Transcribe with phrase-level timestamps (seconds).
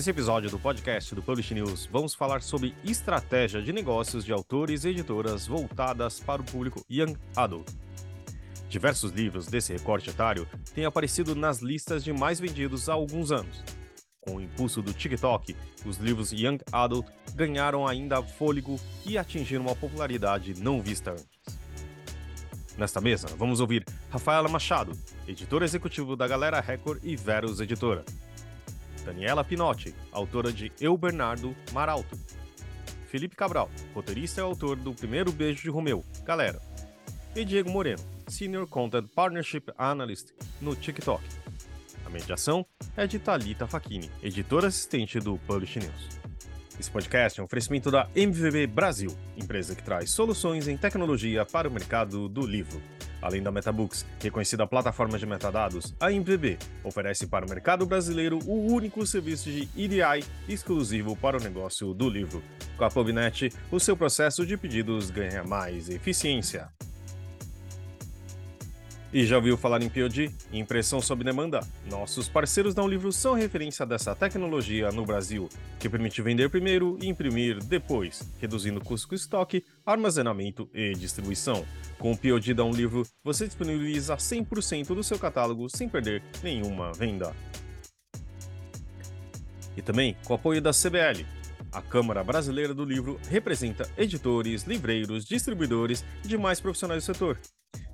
[0.00, 4.84] Nesse episódio do podcast do Publish News, vamos falar sobre estratégia de negócios de autores
[4.84, 7.68] e editoras voltadas para o público Young Adult.
[8.70, 13.62] Diversos livros desse recorte etário têm aparecido nas listas de mais vendidos há alguns anos.
[14.22, 15.54] Com o impulso do TikTok,
[15.84, 21.60] os livros Young Adult ganharam ainda fôlego e atingiram uma popularidade não vista antes.
[22.78, 24.92] Nesta mesa, vamos ouvir Rafaela Machado,
[25.28, 28.02] editor executivo da Galera Record e Verus Editora,
[29.04, 32.18] Daniela Pinotti, autora de Eu Bernardo Maralto.
[33.06, 36.60] Felipe Cabral, roteirista e autor do Primeiro Beijo de Romeu, Galera.
[37.34, 40.28] E Diego Moreno, Senior Content Partnership Analyst
[40.60, 41.22] no TikTok.
[42.06, 42.64] A mediação
[42.96, 46.20] é de Talita Facchini, editora assistente do Publish News.
[46.78, 51.68] Esse podcast é um oferecimento da MVB Brasil, empresa que traz soluções em tecnologia para
[51.68, 52.80] o mercado do livro.
[53.22, 58.72] Além da MetaBooks, reconhecida plataforma de metadados, a MVB oferece para o mercado brasileiro o
[58.72, 62.42] único serviço de EDI exclusivo para o negócio do livro.
[62.76, 66.68] Com a PubNet, o seu processo de pedidos ganha mais eficiência.
[69.12, 70.30] E já ouviu falar em POD?
[70.52, 71.58] Impressão sob demanda?
[71.90, 75.48] Nossos parceiros da Livro são referência dessa tecnologia no Brasil,
[75.80, 81.66] que permite vender primeiro e imprimir depois, reduzindo custo com estoque, armazenamento e distribuição.
[81.98, 86.92] Com o POD da Um Livro, você disponibiliza 100% do seu catálogo sem perder nenhuma
[86.92, 87.34] venda.
[89.76, 91.26] E também com o apoio da CBL,
[91.72, 97.38] a Câmara Brasileira do Livro representa editores, livreiros, distribuidores e demais profissionais do setor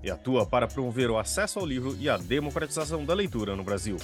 [0.03, 3.97] e atua para promover o acesso ao livro e a democratização da leitura no Brasil.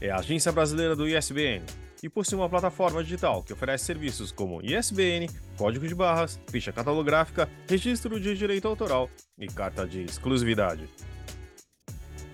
[0.00, 1.64] É a agência brasileira do ISBN
[2.02, 7.48] e possui uma plataforma digital que oferece serviços como ISBN, código de barras, ficha catalográfica,
[7.68, 10.88] registro de direito autoral e carta de exclusividade.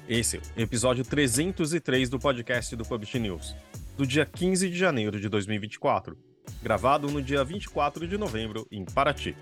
[0.08, 3.54] Esse é o episódio 303 do podcast do Publish News,
[3.96, 6.18] do dia 15 de janeiro de 2024,
[6.62, 9.36] gravado no dia 24 de novembro em Paraty.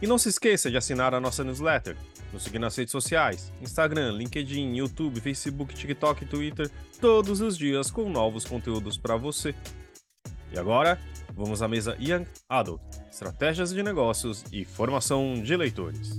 [0.00, 1.96] E não se esqueça de assinar a nossa newsletter,
[2.32, 7.90] nos seguir nas redes sociais: Instagram, LinkedIn, YouTube, Facebook, TikTok e Twitter, todos os dias
[7.90, 9.54] com novos conteúdos para você.
[10.52, 11.00] E agora,
[11.34, 16.18] vamos à mesa Young Adult: Estratégias de negócios e formação de leitores.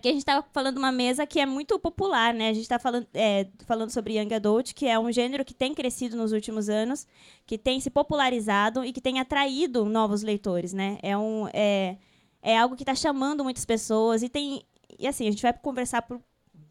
[0.00, 2.50] Aqui a gente está falando de uma mesa que é muito popular, né?
[2.50, 5.74] A gente está falando, é, falando sobre Young Adult, que é um gênero que tem
[5.74, 7.04] crescido nos últimos anos,
[7.44, 10.98] que tem se popularizado e que tem atraído novos leitores, né?
[11.02, 11.98] É, um, é,
[12.40, 14.62] é algo que está chamando muitas pessoas e tem...
[14.96, 16.20] E assim, a gente vai conversar por...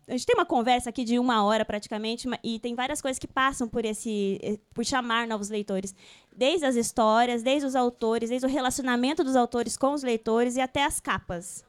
[0.08, 3.28] A gente tem uma conversa aqui de uma hora praticamente e tem várias coisas que
[3.28, 5.94] passam por esse, eh, por chamar novos leitores,
[6.34, 10.62] desde as histórias, desde os autores, desde o relacionamento dos autores com os leitores e
[10.62, 11.66] até as capas.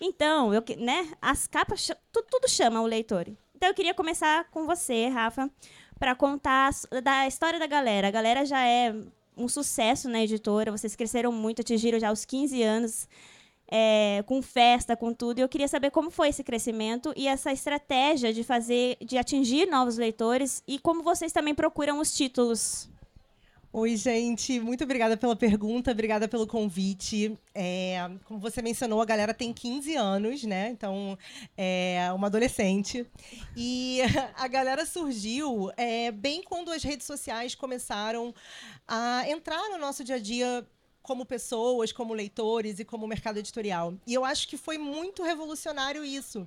[0.00, 3.28] Então, eu, né, as capas, tudo, tudo chama o leitor.
[3.54, 5.50] Então, eu queria começar com você, Rafa,
[5.98, 6.70] para contar
[7.02, 8.08] da história da galera.
[8.08, 8.94] A galera já é
[9.36, 13.08] um sucesso na editora, vocês cresceram muito, atingiram já os 15 anos,
[13.70, 15.38] é, com festa, com tudo.
[15.38, 19.66] E eu queria saber como foi esse crescimento e essa estratégia de fazer, de atingir
[19.66, 22.88] novos leitores e como vocês também procuram os títulos.
[23.72, 27.38] Oi, gente, muito obrigada pela pergunta, obrigada pelo convite.
[27.54, 30.70] É, como você mencionou, a galera tem 15 anos, né?
[30.70, 31.16] Então,
[31.56, 33.06] é uma adolescente.
[33.56, 34.00] E
[34.34, 38.34] a galera surgiu é, bem quando as redes sociais começaram
[38.88, 40.66] a entrar no nosso dia a dia
[41.00, 43.94] como pessoas, como leitores e como mercado editorial.
[44.04, 46.44] E eu acho que foi muito revolucionário isso.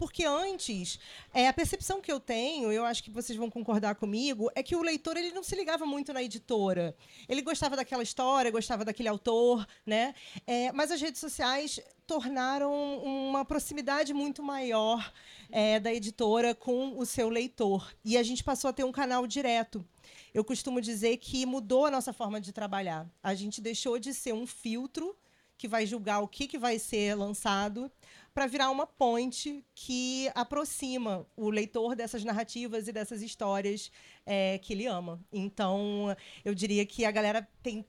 [0.00, 0.98] Porque antes,
[1.34, 4.74] é, a percepção que eu tenho, eu acho que vocês vão concordar comigo, é que
[4.74, 6.96] o leitor ele não se ligava muito na editora.
[7.28, 10.14] Ele gostava daquela história, gostava daquele autor, né?
[10.46, 12.72] É, mas as redes sociais tornaram
[13.04, 15.12] uma proximidade muito maior
[15.50, 17.94] é, da editora com o seu leitor.
[18.02, 19.86] E a gente passou a ter um canal direto.
[20.32, 23.06] Eu costumo dizer que mudou a nossa forma de trabalhar.
[23.22, 25.14] A gente deixou de ser um filtro
[25.58, 27.92] que vai julgar o que, que vai ser lançado
[28.32, 33.90] para virar uma ponte que aproxima o leitor dessas narrativas e dessas histórias
[34.24, 35.20] é, que ele ama.
[35.32, 37.84] Então, eu diria que a galera tem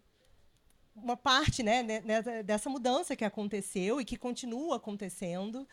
[0.96, 1.84] uma parte né,
[2.44, 5.68] dessa mudança que aconteceu e que continua acontecendo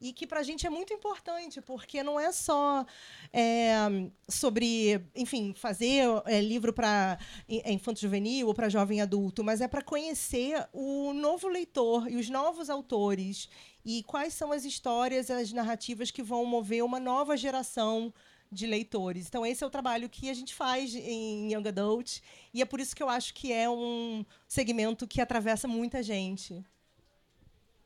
[0.00, 2.84] e que para a gente é muito importante, porque não é só
[3.32, 3.76] é,
[4.28, 9.68] sobre, enfim, fazer é, livro para é, infanto juvenil ou para jovem adulto, mas é
[9.68, 13.48] para conhecer o novo leitor e os novos autores
[13.84, 18.12] e quais são as histórias, as narrativas que vão mover uma nova geração
[18.50, 19.26] de leitores.
[19.26, 22.20] Então esse é o trabalho que a gente faz em Young Adult
[22.52, 26.64] e é por isso que eu acho que é um segmento que atravessa muita gente.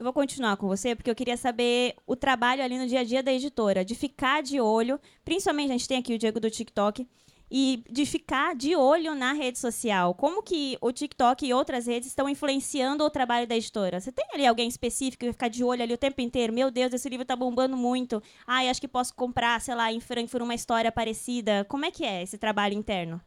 [0.00, 3.04] Eu vou continuar com você, porque eu queria saber o trabalho ali no dia a
[3.04, 6.50] dia da editora, de ficar de olho, principalmente a gente tem aqui o Diego do
[6.50, 7.06] TikTok,
[7.50, 10.14] e de ficar de olho na rede social.
[10.14, 14.00] Como que o TikTok e outras redes estão influenciando o trabalho da editora?
[14.00, 16.50] Você tem ali alguém específico que ficar de olho ali o tempo inteiro?
[16.50, 18.22] Meu Deus, esse livro tá bombando muito.
[18.46, 21.66] Ai, acho que posso comprar, sei lá, em Frankfurt uma história parecida.
[21.68, 23.20] Como é que é esse trabalho interno?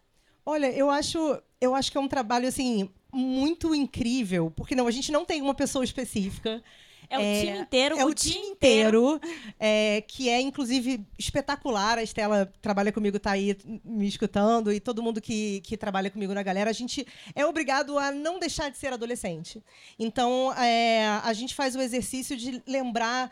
[0.44, 4.92] Olha, eu acho, eu acho que é um trabalho assim muito incrível, porque não, a
[4.92, 6.64] gente não tem uma pessoa específica.
[7.10, 7.98] É o é, time inteiro.
[7.98, 9.22] É o, o time, time inteiro,
[9.60, 11.98] é, que é, inclusive, espetacular.
[11.98, 16.34] A Estela trabalha comigo, está aí me escutando, e todo mundo que, que trabalha comigo
[16.34, 17.06] na galera, a gente
[17.36, 19.62] é obrigado a não deixar de ser adolescente.
[20.00, 23.32] Então, é, a gente faz o exercício de lembrar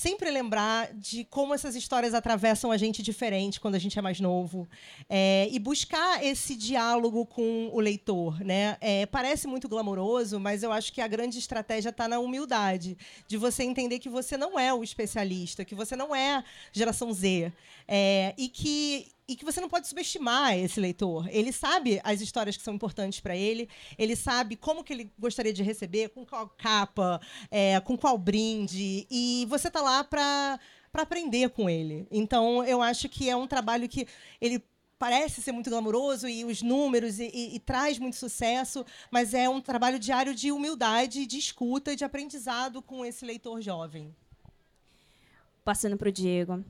[0.00, 4.18] sempre lembrar de como essas histórias atravessam a gente diferente quando a gente é mais
[4.18, 4.66] novo
[5.10, 8.78] é, e buscar esse diálogo com o leitor, né?
[8.80, 12.96] É, parece muito glamouroso, mas eu acho que a grande estratégia está na humildade
[13.28, 16.42] de você entender que você não é o especialista, que você não é
[16.72, 17.52] geração Z
[17.86, 21.28] é, e que e que você não pode subestimar esse leitor.
[21.30, 25.52] Ele sabe as histórias que são importantes para ele, ele sabe como que ele gostaria
[25.52, 30.58] de receber, com qual capa, é, com qual brinde, e você está lá para
[30.90, 32.04] para aprender com ele.
[32.10, 34.08] Então, eu acho que é um trabalho que
[34.40, 34.60] ele
[34.98, 39.48] parece ser muito glamouroso e os números e, e, e, traz muito sucesso, mas é
[39.48, 44.12] um trabalho diário de humildade, de escuta, de aprendizado com esse leitor jovem.
[45.64, 46.64] Passando para o Diego.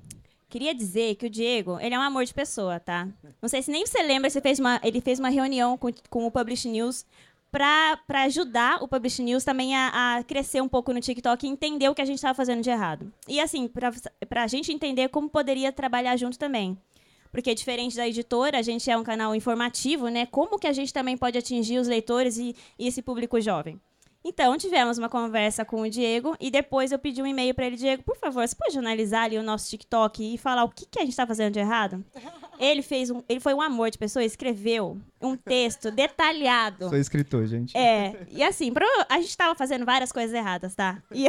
[0.50, 3.08] Queria dizer que o Diego, ele é um amor de pessoa, tá?
[3.40, 6.26] Não sei se nem você lembra, você fez uma, ele fez uma reunião com, com
[6.26, 7.06] o Publish News
[7.52, 11.88] para ajudar o Publish News também a, a, crescer um pouco no TikTok e entender
[11.88, 13.12] o que a gente estava fazendo de errado.
[13.28, 16.76] E assim, para a gente entender como poderia trabalhar junto também.
[17.30, 20.26] Porque diferente da editora, a gente é um canal informativo, né?
[20.26, 23.80] Como que a gente também pode atingir os leitores e, e esse público jovem?
[24.22, 27.76] Então, tivemos uma conversa com o Diego e depois eu pedi um e-mail para ele,
[27.76, 30.98] Diego, por favor, você pode analisar ali o nosso TikTok e falar o que, que
[30.98, 32.04] a gente está fazendo de errado?
[32.60, 36.90] Ele fez um, ele foi um amor de pessoa, escreveu um texto detalhado.
[36.90, 37.74] Sou escritor, gente.
[37.74, 38.70] É, e assim,
[39.08, 41.02] a gente estava fazendo várias coisas erradas, tá?
[41.10, 41.24] E,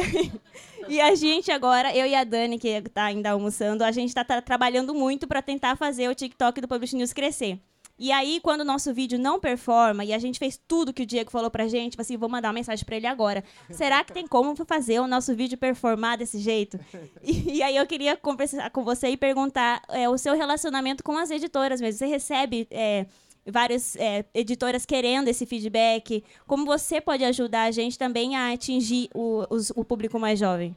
[0.88, 4.22] e a gente agora, eu e a Dani, que está ainda almoçando, a gente está
[4.22, 7.58] tá trabalhando muito para tentar fazer o TikTok do Publish News crescer.
[8.02, 11.06] E aí, quando o nosso vídeo não performa, e a gente fez tudo que o
[11.06, 13.44] Diego falou pra gente, assim, vou mandar uma mensagem pra ele agora.
[13.70, 16.80] Será que tem como fazer o nosso vídeo performar desse jeito?
[17.22, 21.16] E, e aí eu queria conversar com você e perguntar é, o seu relacionamento com
[21.16, 21.98] as editoras mesmo.
[21.98, 22.66] Você recebe.
[22.72, 23.06] É,
[23.46, 26.24] várias é, editoras querendo esse feedback.
[26.46, 30.74] Como você pode ajudar a gente também a atingir o, os, o público mais jovem?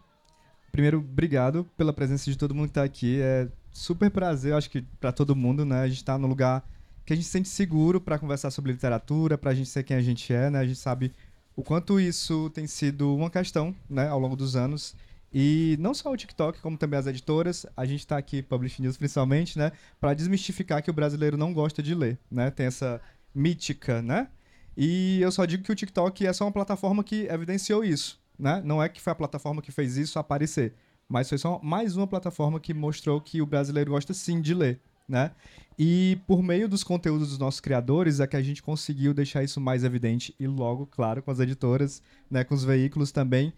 [0.72, 3.20] Primeiro, obrigado pela presença de todo mundo que está aqui.
[3.22, 5.82] É super prazer, acho que para todo mundo, né?
[5.82, 6.64] A gente está no lugar
[7.06, 9.96] que a gente se sente seguro para conversar sobre literatura, para a gente ser quem
[9.96, 10.60] a gente é, né?
[10.60, 11.14] A gente sabe
[11.56, 14.96] o quanto isso tem sido uma questão, né, ao longo dos anos.
[15.34, 18.98] E não só o TikTok, como também as editoras, a gente está aqui, Publish News
[18.98, 22.50] principalmente, né, para desmistificar que o brasileiro não gosta de ler, né?
[22.50, 23.02] Tem essa
[23.34, 24.30] mítica, né?
[24.78, 28.62] E eu só digo que o TikTok é só uma plataforma que evidenciou isso, né?
[28.64, 30.74] Não é que foi a plataforma que fez isso aparecer,
[31.08, 34.80] mas foi só mais uma plataforma que mostrou que o brasileiro gosta sim de ler,
[35.08, 35.32] né?
[35.78, 39.60] E por meio dos conteúdos dos nossos criadores é que a gente conseguiu deixar isso
[39.60, 42.02] mais evidente e logo, claro, com as editoras,
[42.32, 43.54] né, com os veículos também,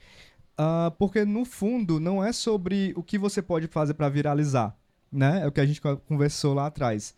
[0.59, 4.75] uh, porque no fundo não é sobre o que você pode fazer para viralizar,
[5.11, 5.43] né?
[5.43, 7.13] É o que a gente conversou lá atrás.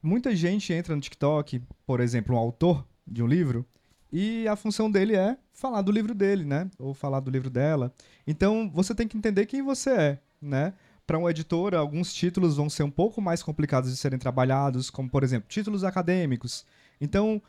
[0.00, 3.66] Muita gente entra no TikTok, por exemplo, um autor de um livro,
[4.12, 6.70] e a função dele é falar do livro dele, né?
[6.78, 7.92] Ou falar do livro dela.
[8.26, 10.72] Então você tem que entender quem você é, né?
[11.08, 15.08] Para uma editora, alguns títulos vão ser um pouco mais complicados de serem trabalhados, como,
[15.08, 16.66] por exemplo, títulos acadêmicos.
[17.00, 17.40] Então,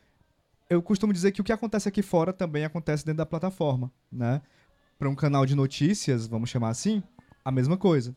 [0.69, 4.41] eu costumo dizer que o que acontece aqui fora também acontece dentro da plataforma, né?
[4.97, 7.03] Para um canal de notícias, vamos chamar assim,
[7.43, 8.15] a mesma coisa.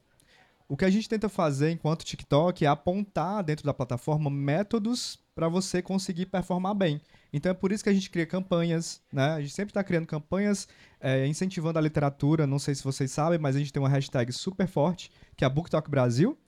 [0.68, 5.48] O que a gente tenta fazer enquanto TikTok é apontar dentro da plataforma métodos para
[5.48, 7.00] você conseguir performar bem.
[7.32, 9.30] Então é por isso que a gente cria campanhas, né?
[9.30, 10.68] A gente sempre está criando campanhas
[11.00, 12.46] é, incentivando a literatura.
[12.46, 15.46] Não sei se vocês sabem, mas a gente tem uma hashtag super forte, que é
[15.46, 16.38] a BookTok Brasil,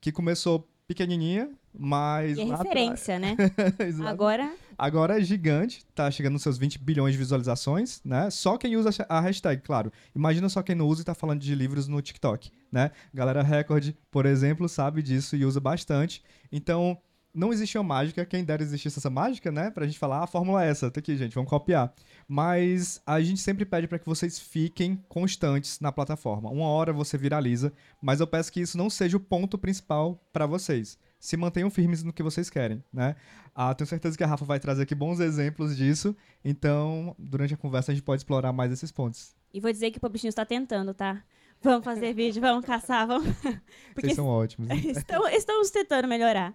[0.00, 2.36] que começou pequenininha, mas...
[2.36, 3.36] é referência, né?
[4.06, 4.52] Agora...
[4.76, 8.30] Agora é gigante, tá chegando nos seus 20 bilhões de visualizações, né?
[8.30, 9.92] Só quem usa a hashtag, claro.
[10.14, 12.90] Imagina só quem não usa e tá falando de livros no TikTok, né?
[13.14, 16.22] Galera Record, por exemplo, sabe disso e usa bastante.
[16.50, 16.98] Então,
[17.34, 19.70] não existe uma mágica, quem dera existisse essa mágica, né?
[19.70, 21.92] Pra gente falar, ah, a fórmula é essa, tá aqui, gente, vamos copiar.
[22.28, 26.50] Mas a gente sempre pede para que vocês fiquem constantes na plataforma.
[26.50, 30.46] Uma hora você viraliza, mas eu peço que isso não seja o ponto principal para
[30.46, 30.98] vocês.
[31.18, 33.16] Se mantenham firmes no que vocês querem, né?
[33.54, 37.56] Ah, tenho certeza que a Rafa vai trazer aqui bons exemplos disso, então durante a
[37.56, 39.34] conversa a gente pode explorar mais esses pontos.
[39.54, 41.22] E vou dizer que o Publish está tentando, tá?
[41.62, 43.28] Vamos fazer vídeo, vamos caçar, vamos.
[43.94, 44.68] Porque Vocês são ótimos.
[44.68, 44.76] Né?
[44.90, 46.54] Estão, estamos tentando melhorar.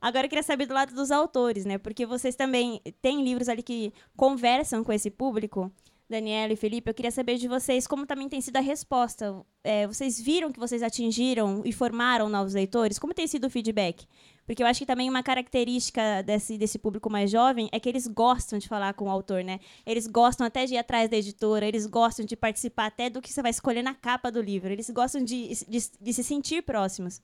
[0.00, 1.78] Agora eu queria saber do lado dos autores, né?
[1.78, 5.72] Porque vocês também têm livros ali que conversam com esse público.
[6.08, 9.44] Daniela e Felipe, eu queria saber de vocês como também tem sido a resposta.
[9.62, 12.98] É, vocês viram que vocês atingiram e formaram novos leitores?
[12.98, 14.06] Como tem sido o feedback?
[14.48, 18.06] Porque eu acho que também uma característica desse, desse público mais jovem é que eles
[18.06, 19.60] gostam de falar com o autor, né?
[19.84, 23.30] Eles gostam até de ir atrás da editora, eles gostam de participar até do que
[23.30, 24.72] você vai escolher na capa do livro.
[24.72, 27.20] Eles gostam de, de, de se sentir próximos.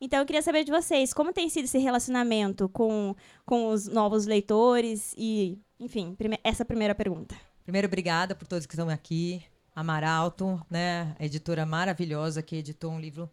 [0.00, 3.12] Então, eu queria saber de vocês, como tem sido esse relacionamento com,
[3.44, 7.34] com os novos leitores e, enfim, prime essa primeira pergunta.
[7.64, 9.42] Primeiro, obrigada por todos que estão aqui.
[9.74, 11.16] Amaralto, né?
[11.18, 13.28] A editora maravilhosa que editou um livro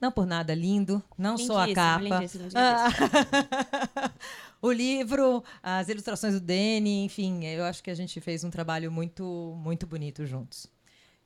[0.00, 2.02] não por nada lindo, não lindíssimo, só a capa.
[2.02, 4.12] Lindíssimo, lindíssimo.
[4.60, 8.90] o livro, as ilustrações do Dene, enfim, eu acho que a gente fez um trabalho
[8.92, 10.66] muito, muito bonito juntos.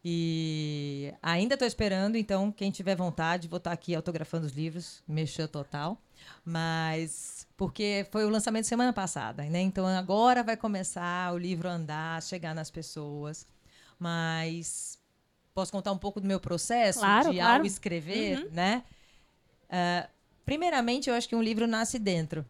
[0.05, 5.47] E ainda estou esperando, então, quem tiver vontade, vou estar aqui autografando os livros, mexer
[5.49, 6.01] total.
[6.45, 9.61] Mas porque foi o lançamento semana passada, né?
[9.61, 13.47] Então agora vai começar o livro a andar, chegar nas pessoas.
[13.99, 14.99] Mas
[15.55, 17.61] posso contar um pouco do meu processo claro, de claro.
[17.61, 18.51] ao escrever, uhum.
[18.53, 18.85] né?
[19.67, 20.09] Uh,
[20.45, 22.45] primeiramente, eu acho que um livro nasce dentro,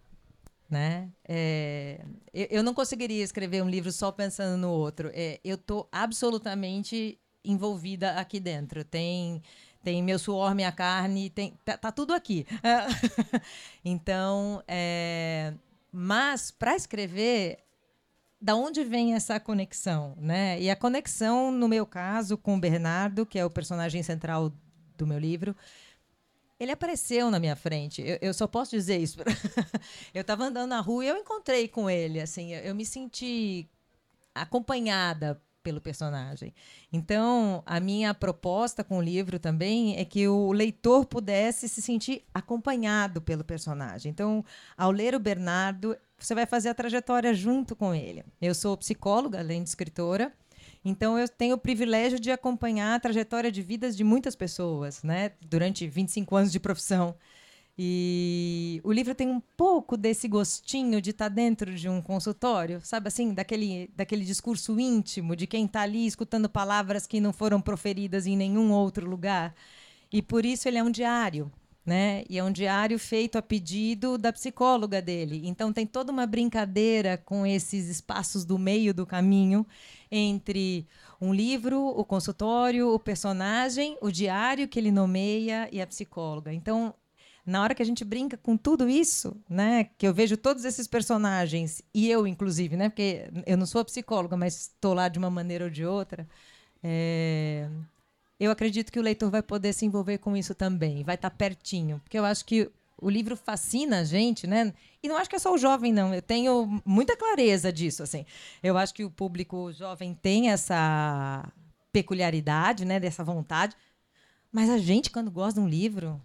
[0.69, 1.09] né?
[1.29, 2.01] É,
[2.33, 5.11] eu, eu, não conseguiria escrever um livro só pensando no outro.
[5.13, 8.85] É, eu estou absolutamente envolvida aqui dentro.
[8.85, 9.43] Tem
[9.83, 12.47] tem meu suor, minha carne, tem, tá, tá tudo aqui.
[13.85, 15.55] então, é,
[15.91, 17.59] mas para escrever,
[18.41, 20.61] da onde vem essa conexão, né?
[20.61, 24.53] E a conexão, no meu caso, com o Bernardo, que é o personagem central
[24.97, 25.55] do meu livro,
[26.59, 28.03] ele apareceu na minha frente.
[28.03, 29.19] Eu, eu só posso dizer isso.
[30.15, 32.21] eu estava andando na rua e eu encontrei com ele.
[32.21, 33.69] Assim, eu, eu me senti
[34.35, 36.55] acompanhada pelo personagem.
[36.93, 42.25] Então, a minha proposta com o livro também é que o leitor pudesse se sentir
[42.33, 44.11] acompanhado pelo personagem.
[44.11, 44.45] Então,
[44.77, 48.25] ao ler o Bernardo, você vai fazer a trajetória junto com ele.
[48.41, 50.33] Eu sou psicóloga, além de escritora.
[50.85, 55.33] Então, eu tenho o privilégio de acompanhar a trajetória de vidas de muitas pessoas, né?
[55.41, 57.15] Durante 25 anos de profissão.
[57.83, 62.81] E o livro tem um pouco desse gostinho de estar tá dentro de um consultório,
[62.83, 67.59] sabe assim, daquele, daquele discurso íntimo de quem está ali escutando palavras que não foram
[67.59, 69.55] proferidas em nenhum outro lugar.
[70.13, 71.51] E por isso ele é um diário.
[71.91, 72.23] Né?
[72.31, 75.43] E é um diário feito a pedido da psicóloga dele.
[75.45, 79.67] Então tem toda uma brincadeira com esses espaços do meio do caminho
[80.09, 80.87] entre
[81.21, 86.55] um livro, o consultório, o personagem, o diário que ele nomeia e a psicóloga.
[86.55, 86.95] Então
[87.45, 90.87] na hora que a gente brinca com tudo isso, né, que eu vejo todos esses
[90.87, 95.29] personagens e eu inclusive, né, porque eu não sou psicóloga, mas estou lá de uma
[95.29, 96.29] maneira ou de outra,
[96.85, 97.69] é,
[98.41, 102.01] eu acredito que o leitor vai poder se envolver com isso também, vai estar pertinho,
[102.03, 102.71] porque eu acho que
[103.01, 104.73] o livro fascina a gente, né?
[105.03, 106.15] E não acho que é só o jovem, não.
[106.15, 108.27] Eu tenho muita clareza disso, assim.
[108.63, 111.51] Eu acho que o público jovem tem essa
[111.91, 113.01] peculiaridade, né?
[113.01, 113.75] Dessa vontade.
[114.53, 116.21] Mas a gente, quando gosta de um livro,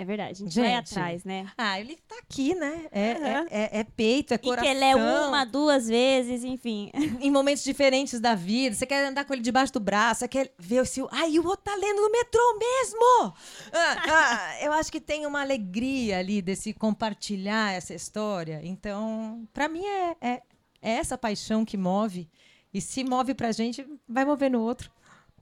[0.00, 1.52] é verdade, a gente, gente, vai atrás, né?
[1.58, 2.86] Ah, ele tá aqui, né?
[2.90, 3.26] É, uhum.
[3.26, 4.64] é, é, é, peito, é coração.
[4.64, 6.90] E que ele é uma, duas vezes, enfim.
[7.20, 8.74] Em momentos diferentes da vida.
[8.74, 11.08] Você quer andar com ele debaixo do braço, você quer ver se o.
[11.12, 13.34] Ai, o outro tá lendo no metrô mesmo!
[13.74, 18.62] Ah, ah, eu acho que tem uma alegria ali desse compartilhar essa história.
[18.64, 20.42] Então, para mim, é, é,
[20.80, 22.26] é, essa paixão que move.
[22.72, 24.90] E se move pra gente, vai mover no outro.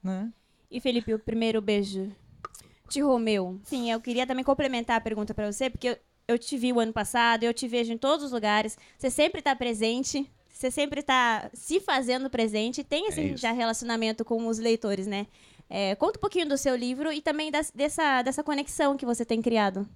[0.03, 0.29] Né?
[0.69, 2.13] E, Felipe, o primeiro beijo
[2.89, 3.59] de Romeu.
[3.63, 6.79] Sim, eu queria também complementar a pergunta para você, porque eu, eu te vi o
[6.79, 10.99] ano passado, eu te vejo em todos os lugares, você sempre está presente, você sempre
[10.99, 15.27] está se fazendo presente, tem esse é já relacionamento com os leitores, né?
[15.69, 19.23] É, conta um pouquinho do seu livro e também das, dessa, dessa conexão que você
[19.23, 19.87] tem criado.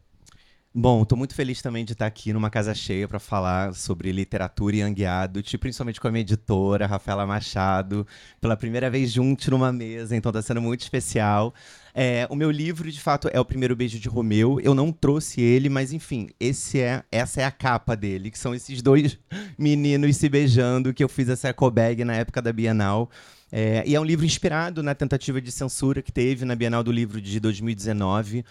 [0.75, 4.75] Bom, estou muito feliz também de estar aqui numa casa cheia para falar sobre literatura
[4.75, 8.07] e Anguiado, principalmente com a minha editora, Rafaela Machado,
[8.41, 11.53] pela primeira vez juntos numa mesa, então está sendo muito especial.
[11.93, 14.59] É, o meu livro, de fato, é o primeiro beijo de Romeu.
[14.61, 18.55] Eu não trouxe ele, mas enfim, esse é, essa é a capa dele, que são
[18.55, 19.19] esses dois
[19.55, 23.11] meninos se beijando, que eu fiz essa eco bag na época da Bienal.
[23.51, 26.91] É, e é um livro inspirado na tentativa de censura que teve na Bienal do
[26.91, 28.43] Livro de 2019.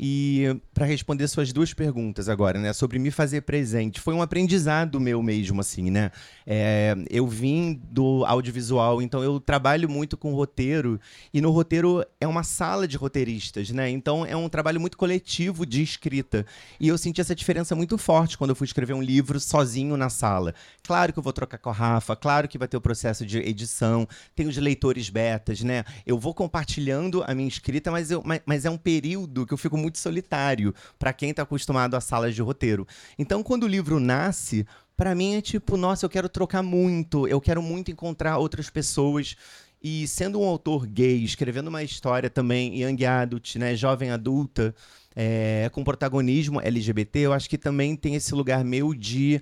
[0.00, 5.00] E para responder suas duas perguntas agora, né, sobre me fazer presente, foi um aprendizado
[5.00, 6.12] meu mesmo, assim, né?
[6.46, 11.00] É, eu vim do audiovisual, então eu trabalho muito com roteiro
[11.34, 13.90] e no roteiro é uma sala de roteiristas, né?
[13.90, 16.46] Então é um trabalho muito coletivo de escrita
[16.78, 20.08] e eu senti essa diferença muito forte quando eu fui escrever um livro sozinho na
[20.08, 20.54] sala.
[20.84, 23.38] Claro que eu vou trocar com a Rafa, claro que vai ter o processo de
[23.38, 25.84] edição, tem os leitores betas, né?
[26.06, 29.58] Eu vou compartilhando a minha escrita, mas, eu, mas, mas é um período que eu
[29.58, 32.86] fico muito solitário para quem está acostumado a salas de roteiro.
[33.18, 34.66] Então, quando o livro nasce,
[34.96, 39.36] para mim é tipo, nossa, eu quero trocar muito, eu quero muito encontrar outras pessoas.
[39.80, 44.74] E sendo um autor gay, escrevendo uma história também young adult, né, jovem adulta,
[45.14, 49.40] é, com protagonismo LGBT, eu acho que também tem esse lugar meu de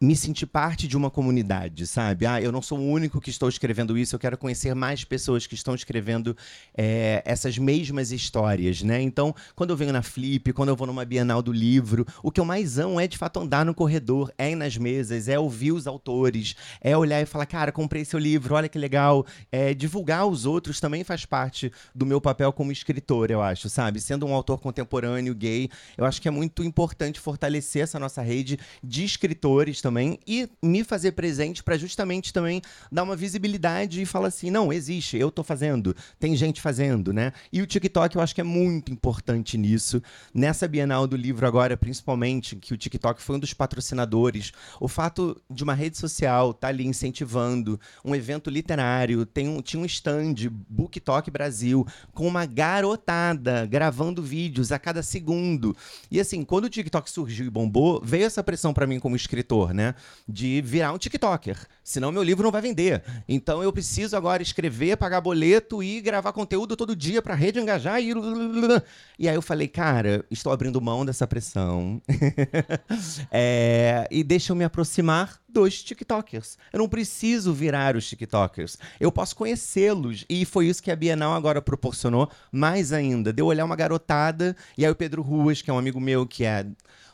[0.00, 2.26] me sentir parte de uma comunidade, sabe?
[2.26, 5.46] Ah, eu não sou o único que estou escrevendo isso, eu quero conhecer mais pessoas
[5.46, 6.36] que estão escrevendo
[6.76, 9.00] é, essas mesmas histórias, né?
[9.00, 12.40] Então, quando eu venho na Flip, quando eu vou numa Bienal do Livro, o que
[12.40, 15.72] eu mais amo é, de fato, andar no corredor, é ir nas mesas, é ouvir
[15.72, 19.26] os autores, é olhar e falar, cara, comprei seu livro, olha que legal.
[19.50, 24.00] É, divulgar os outros também faz parte do meu papel como escritor, eu acho, sabe?
[24.00, 28.58] Sendo um autor contemporâneo, gay, eu acho que é muito importante fortalecer essa nossa rede
[28.82, 29.45] de escritores
[29.80, 32.60] também e me fazer presente para justamente também
[32.90, 37.32] dar uma visibilidade e falar assim, não, existe, eu estou fazendo, tem gente fazendo, né?
[37.52, 40.02] E o TikTok eu acho que é muito importante nisso.
[40.34, 45.40] Nessa Bienal do livro agora, principalmente, que o TikTok foi um dos patrocinadores, o fato
[45.48, 49.86] de uma rede social estar tá ali incentivando um evento literário, tem um, tinha um
[49.86, 50.34] stand,
[50.68, 55.76] BookTok Brasil, com uma garotada gravando vídeos a cada segundo.
[56.10, 59.74] E assim, quando o TikTok surgiu e bombou, veio essa pressão para mim como escritor,
[59.74, 59.94] né?
[60.26, 61.58] De virar um TikToker.
[61.82, 63.02] Senão meu livro não vai vender.
[63.28, 67.60] Então eu preciso agora escrever, pagar boleto e gravar conteúdo todo dia para a rede
[67.60, 68.12] engajar e.
[69.18, 72.02] E aí eu falei, cara, estou abrindo mão dessa pressão.
[73.32, 74.06] é...
[74.10, 76.58] E deixa eu me aproximar dos TikTokers.
[76.70, 78.76] Eu não preciso virar os TikTokers.
[79.00, 80.26] Eu posso conhecê-los.
[80.28, 82.30] E foi isso que a Bienal agora proporcionou.
[82.52, 84.54] Mais ainda, deu olhar uma garotada.
[84.76, 86.66] E aí o Pedro Ruas, que é um amigo meu que é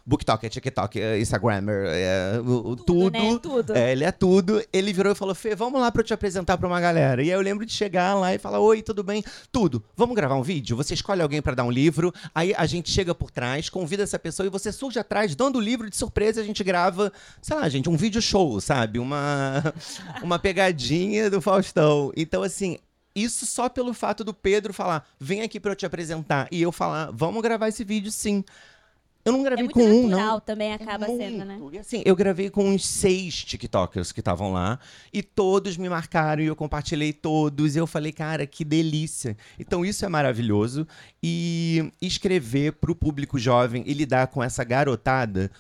[0.04, 2.84] BookTok, é TikTok, é Instagrammer, é o, tudo.
[2.84, 3.12] Tudo.
[3.12, 3.38] Né?
[3.40, 3.76] tudo.
[3.76, 4.62] É, ele é tudo.
[4.72, 7.22] Ele virou e falou: Fê, vamos lá pra eu te apresentar pra uma galera.
[7.22, 9.24] E aí eu lembro de chegar lá e falar: Oi, tudo bem?
[9.52, 9.82] Tudo.
[9.96, 10.76] Vamos gravar um vídeo?
[10.76, 14.18] Você escolhe alguém para dar um livro, aí a gente chega por trás, convida essa
[14.18, 17.56] pessoa e você surge atrás, dando o livro de surpresa e a gente grava, sei
[17.56, 18.98] lá, gente, um vídeo show, sabe?
[18.98, 19.74] Uma,
[20.22, 22.10] uma pegadinha do Faustão.
[22.16, 22.78] Então, assim,
[23.14, 26.72] isso só pelo fato do Pedro falar, vem aqui para eu te apresentar, e eu
[26.72, 28.42] falar, vamos gravar esse vídeo sim.
[29.24, 30.40] Eu não gravei é com um, não.
[30.40, 31.60] também acaba é sendo, né?
[31.70, 34.80] E assim, eu gravei com uns seis TikTokers que estavam lá
[35.12, 37.76] e todos me marcaram e eu compartilhei todos.
[37.76, 39.36] E eu falei, cara, que delícia.
[39.60, 40.88] Então isso é maravilhoso.
[41.22, 45.52] E escrever para o público jovem e lidar com essa garotada,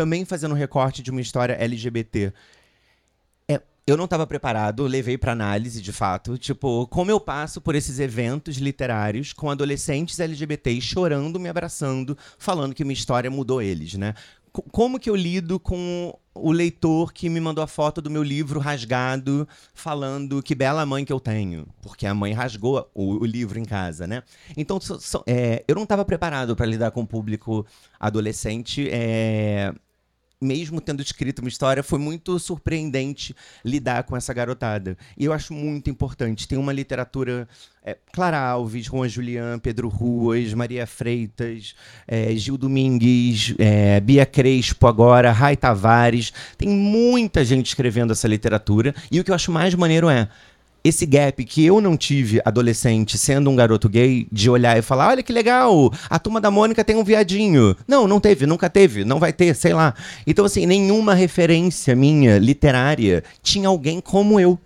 [0.00, 2.32] também fazendo recorte de uma história LGBT
[3.86, 7.98] eu não estava preparado, levei para análise de fato, tipo, como eu passo por esses
[7.98, 14.14] eventos literários com adolescentes LGBTs chorando, me abraçando, falando que minha história mudou eles, né?
[14.16, 18.22] C como que eu lido com o leitor que me mandou a foto do meu
[18.22, 23.24] livro rasgado, falando que bela mãe que eu tenho, porque a mãe rasgou o, o
[23.24, 24.22] livro em casa, né?
[24.56, 27.64] Então, so, so, é, eu não estava preparado para lidar com o público
[27.98, 28.88] adolescente.
[28.90, 29.72] É,
[30.40, 34.96] mesmo tendo escrito uma história, foi muito surpreendente lidar com essa garotada.
[35.16, 36.48] E eu acho muito importante.
[36.48, 37.46] Tem uma literatura.
[37.82, 41.74] É, Clara Alves, Juan Julián, Pedro Ruas, Maria Freitas,
[42.06, 46.32] é, Gil Domingues, é, Bia Crespo agora, Rai Tavares.
[46.58, 48.94] Tem muita gente escrevendo essa literatura.
[49.10, 50.28] E o que eu acho mais maneiro é
[50.82, 55.08] esse gap que eu não tive adolescente, sendo um garoto gay, de olhar e falar:
[55.08, 57.76] olha que legal, a turma da Mônica tem um viadinho.
[57.86, 59.94] Não, não teve, nunca teve, não vai ter, sei lá.
[60.26, 64.58] Então, assim, nenhuma referência minha literária tinha alguém como eu.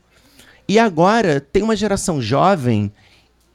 [0.66, 2.90] E agora tem uma geração jovem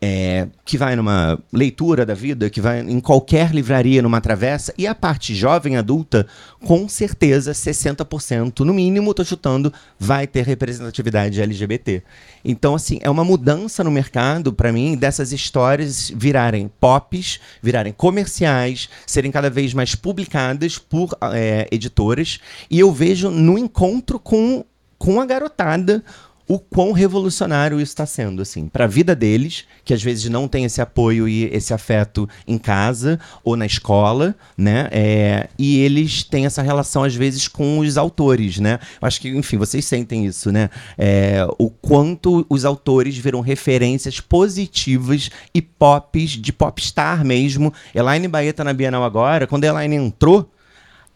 [0.02, 4.88] é, que vai numa leitura da vida, que vai em qualquer livraria, numa travessa, e
[4.88, 6.26] a parte jovem adulta,
[6.64, 12.02] com certeza, 60%, no mínimo, estou chutando, vai ter representatividade LGBT.
[12.46, 18.90] Então, assim, é uma mudança no mercado, para mim, dessas histórias virarem pops, virarem comerciais,
[19.06, 22.40] serem cada vez mais publicadas por é, editoras,
[22.72, 24.64] e eu vejo no encontro com,
[24.98, 26.04] com a garotada
[26.50, 30.48] o quão revolucionário isso está sendo, assim, para a vida deles, que às vezes não
[30.48, 34.90] tem esse apoio e esse afeto em casa ou na escola, né?
[34.92, 38.80] É, e eles têm essa relação às vezes com os autores, né?
[39.00, 40.72] Eu acho que, enfim, vocês sentem isso, né?
[40.98, 47.72] É, o quanto os autores viram referências positivas e pops de popstar mesmo.
[47.94, 50.50] Elaine Baeta na Bienal agora, quando a Elaine entrou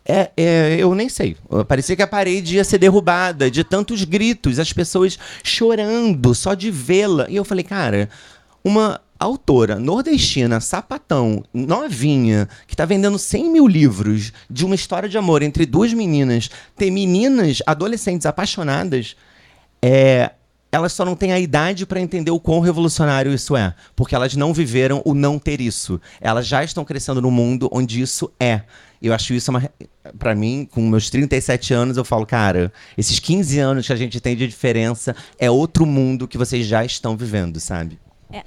[0.06, 1.38] é, é, eu nem sei.
[1.68, 6.70] Parecia que a parede ia ser derrubada de tantos gritos, as pessoas chorando só de
[6.70, 7.26] vê-la.
[7.30, 8.10] E eu falei, cara,
[8.64, 15.18] uma autora nordestina, sapatão, novinha, que está vendendo 100 mil livros de uma história de
[15.18, 19.16] amor entre duas meninas, ter meninas, adolescentes apaixonadas,
[19.82, 20.32] é,
[20.74, 24.36] elas só não têm a idade para entender o quão revolucionário isso é, porque elas
[24.36, 26.02] não viveram o não ter isso.
[26.20, 28.64] Elas já estão crescendo no mundo onde isso é.
[29.04, 29.70] Eu acho isso uma.
[30.18, 34.22] Pra mim, com meus 37 anos, eu falo, cara, esses 15 anos que a gente
[34.22, 38.00] tem de diferença é outro mundo que vocês já estão vivendo, sabe?
[38.32, 38.44] É.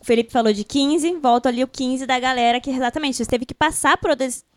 [0.00, 3.44] O Felipe falou de 15, volta ali o 15 da galera que exatamente você teve
[3.44, 4.10] que passar por,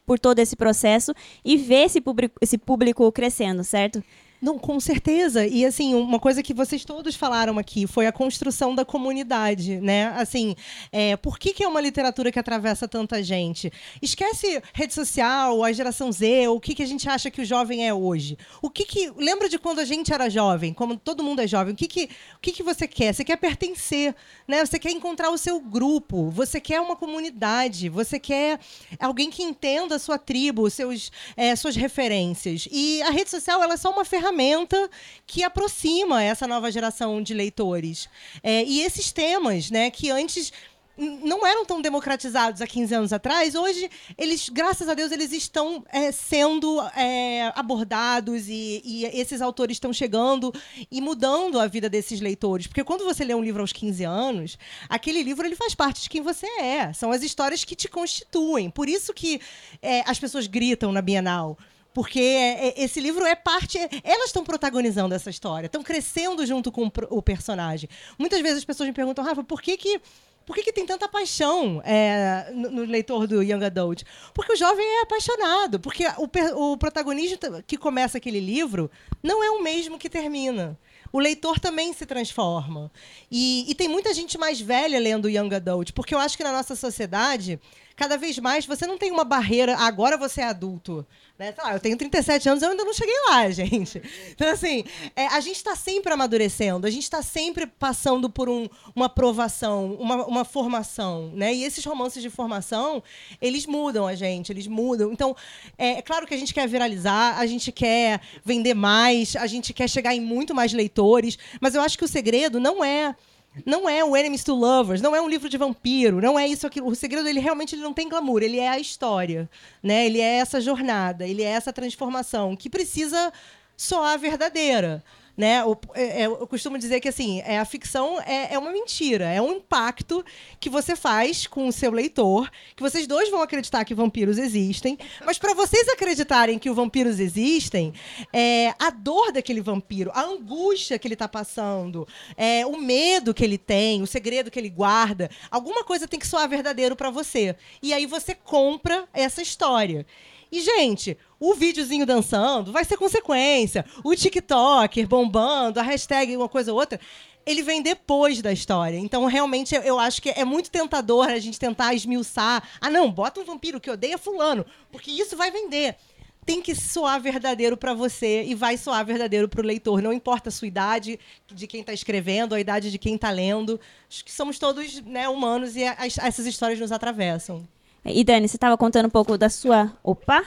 [0.06, 4.02] por todo esse processo e ver esse público, esse público crescendo, certo?
[4.42, 5.48] Não, com certeza.
[5.48, 10.08] E assim, uma coisa que vocês todos falaram aqui foi a construção da comunidade, né?
[10.18, 10.56] Assim,
[10.92, 13.72] é, por que, que é uma literatura que atravessa tanta gente?
[14.02, 17.88] Esquece rede social, a geração Z, o que, que a gente acha que o jovem
[17.88, 18.38] é hoje.
[18.62, 21.74] O que que lembra de quando a gente era jovem, como todo mundo é jovem?
[21.74, 23.14] O que que, o que, que você quer?
[23.14, 24.14] Você quer pertencer,
[24.48, 24.66] né?
[24.66, 28.60] Você quer encontrar o seu grupo, você quer uma comunidade, você quer
[29.00, 32.68] alguém que entenda a sua tribo, seus, é, suas referências.
[32.70, 34.90] E a rede social ela é só uma ferramenta ferramenta
[35.28, 38.10] que aproxima essa nova geração de leitores.
[38.42, 40.52] É, e esses temas, né, que antes
[40.98, 45.84] não eram tão democratizados há 15 anos atrás, hoje eles, graças a Deus, eles estão
[45.92, 50.54] é, sendo é, abordados e, e, esses autores estão chegando
[50.90, 52.66] e mudando a vida desses leitores.
[52.66, 54.58] Porque quando você lê um livro aos 15 anos,
[54.88, 56.94] aquele livro ele faz parte de quem você é.
[56.94, 58.70] São as histórias que te constituem.
[58.70, 59.42] Por isso que
[59.82, 61.58] é, as pessoas gritam na Bienal.
[61.96, 63.80] Porque é, é, esse livro é parte.
[64.04, 67.90] Elas estão protagonizando essa história, estão crescendo junto com o personagem.
[68.20, 70.02] Muitas vezes as pessoas me perguntam, Rafa, por que, que
[70.46, 74.04] por que, que, tem tanta paixão é, no, no, leitor do Young Adult?
[74.34, 75.80] Porque o jovem é apaixonado.
[75.80, 78.92] Porque o, o, protagonista que começa aquele livro
[79.24, 80.78] não é o mesmo que termina.
[81.14, 82.92] O leitor também se transforma.
[83.32, 86.52] E, e tem muita gente mais velha lendo Young Adult, porque eu acho que na
[86.52, 87.58] nossa sociedade,
[87.96, 91.06] cada vez mais, você não tem uma barreira, agora você é adulto.
[91.38, 91.54] Né?
[91.58, 94.02] Lá, eu tenho 37 anos, eu ainda não cheguei lá, gente.
[94.32, 94.84] Então, assim,
[95.16, 99.94] é, a gente está sempre amadurecendo, a gente está sempre passando por um, uma aprovação,
[99.96, 101.32] uma, uma formação.
[101.34, 101.54] Né?
[101.54, 103.02] E esses romances de formação,
[103.42, 105.12] eles mudam a gente, eles mudam.
[105.12, 105.36] Então,
[105.78, 109.74] é, é claro que a gente quer viralizar, a gente quer vender mais, a gente
[109.74, 113.16] quer chegar em muito mais leitores, mas eu acho que o segredo não é
[113.64, 116.66] não é o Enemies to Lovers, não é um livro de vampiro, não é isso
[116.66, 116.82] aqui.
[116.82, 119.50] O segredo ele realmente ele não tem glamour, ele é a história,
[119.84, 120.06] né?
[120.06, 123.32] Ele é essa jornada, ele é essa transformação que precisa
[123.78, 125.04] soar verdadeira.
[125.38, 125.62] Né?
[125.94, 129.42] É, é, eu costumo dizer que assim, é, a ficção é, é, uma mentira, é
[129.42, 130.24] um impacto
[130.60, 134.98] que você faz com o seu leitor, que vocês dois vão acreditar que vampiros existem,
[135.26, 137.94] mas para vocês acreditarem que os vampiros existem,
[138.32, 143.44] é, a dor daquele vampiro, a angústia que ele está passando, é, o medo que
[143.44, 147.56] ele tem, o segredo que ele guarda, alguma coisa tem que soar verdadeiro para você.
[147.82, 150.06] E aí você compra essa história.
[150.52, 153.86] E, gente, o videozinho dançando vai ser consequência.
[154.04, 157.00] O TikToker bombando, a hashtag uma coisa ou outra,
[157.46, 158.98] ele vem depois da história.
[158.98, 162.68] Então, realmente, eu acho que é muito tentador a gente tentar esmiuçar.
[162.82, 165.96] Ah, não, bota um vampiro que odeia fulano, porque isso vai vender.
[166.44, 170.02] Tem que soar verdadeiro para você e vai soar verdadeiro para o leitor.
[170.02, 171.20] Não importa a sua idade,
[171.52, 173.80] de quem está escrevendo, a idade de quem está lendo.
[174.08, 177.68] Acho que somos todos né, humanos e as, essas histórias nos atravessam.
[178.06, 179.92] E Dani, você estava contando um pouco da sua.
[180.04, 180.44] Opa!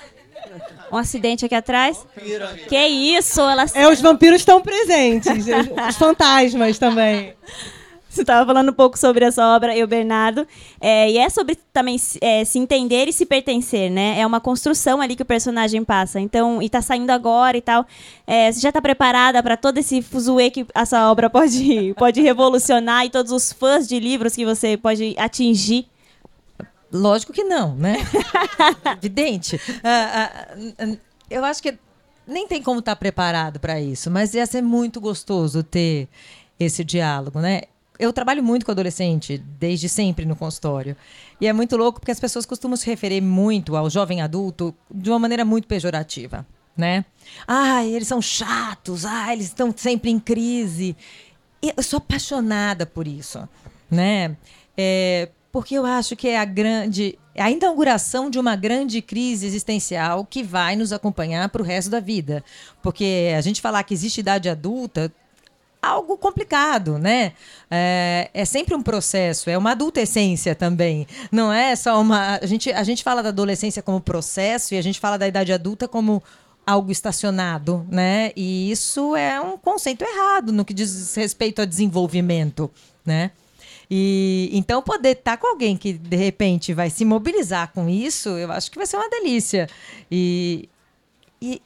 [0.92, 2.07] Um acidente aqui atrás.
[2.68, 3.40] Que isso?
[3.40, 3.66] Ela...
[3.75, 5.47] É, os vampiros estão presentes.
[5.88, 7.35] os fantasmas também.
[8.09, 10.47] Você estava falando um pouco sobre essa obra, eu, Bernardo.
[10.81, 14.18] É, e é sobre também é, se entender e se pertencer, né?
[14.18, 16.18] É uma construção ali que o personagem passa.
[16.18, 17.87] Então, e tá saindo agora e tal.
[18.27, 23.05] É, você já está preparada para todo esse fuzuê que essa obra pode, pode revolucionar
[23.05, 25.87] e todos os fãs de livros que você pode atingir?
[26.92, 27.96] Lógico que não, né?
[28.96, 29.57] Evidente.
[29.57, 30.98] Uh, uh,
[31.31, 31.79] eu acho que
[32.27, 36.09] nem tem como estar tá preparado para isso, mas ia ser muito gostoso ter
[36.59, 37.62] esse diálogo, né?
[37.98, 40.96] Eu trabalho muito com adolescente, desde sempre no consultório.
[41.40, 45.11] E é muito louco porque as pessoas costumam se referir muito ao jovem adulto de
[45.11, 46.46] uma maneira muito pejorativa.
[46.77, 47.05] né?
[47.46, 50.96] Ah, eles são chatos, ah, eles estão sempre em crise.
[51.61, 53.48] Eu sou apaixonada por isso,
[53.90, 54.37] né?
[54.77, 59.44] É, porque eu acho que é a grande, é a inauguração de uma grande crise
[59.44, 62.44] existencial que vai nos acompanhar para o resto da vida.
[62.81, 65.12] Porque a gente falar que existe idade adulta,
[65.83, 67.33] algo complicado, né?
[67.68, 71.09] É, é, sempre um processo, é uma adolescência também.
[71.33, 72.38] Não é só uma.
[72.40, 75.53] A gente, a gente fala da adolescência como processo e a gente fala da idade
[75.53, 76.23] adulta como
[76.64, 78.31] algo estacionado, né?
[78.37, 82.71] E isso é um conceito errado no que diz respeito a desenvolvimento,
[83.05, 83.33] né?
[83.90, 88.53] E então poder estar com alguém que de repente vai se mobilizar com isso, eu
[88.53, 89.66] acho que vai ser uma delícia.
[90.11, 90.68] E,
[91.40, 91.62] e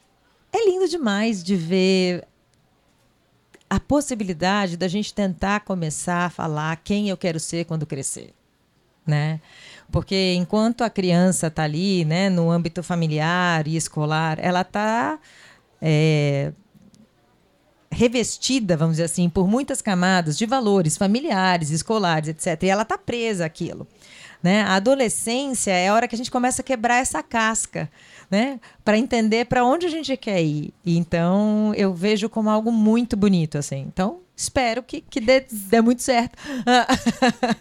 [0.51, 2.25] é lindo demais de ver
[3.69, 8.33] a possibilidade da gente tentar começar a falar quem eu quero ser quando crescer,
[9.05, 9.41] né?
[9.91, 15.19] Porque enquanto a criança está ali, né, no âmbito familiar e escolar, ela está
[15.81, 16.53] é,
[17.93, 22.63] revestida, vamos dizer assim, por muitas camadas de valores familiares, escolares, etc.
[22.63, 23.87] E ela está presa àquilo.
[24.41, 24.61] Né?
[24.63, 27.89] A adolescência é a hora que a gente começa a quebrar essa casca
[28.33, 28.59] né?
[28.83, 30.73] Para entender para onde a gente quer ir.
[30.83, 33.85] E então eu vejo como algo muito bonito, assim.
[33.87, 36.35] Então espero que, que dê, dê muito certo.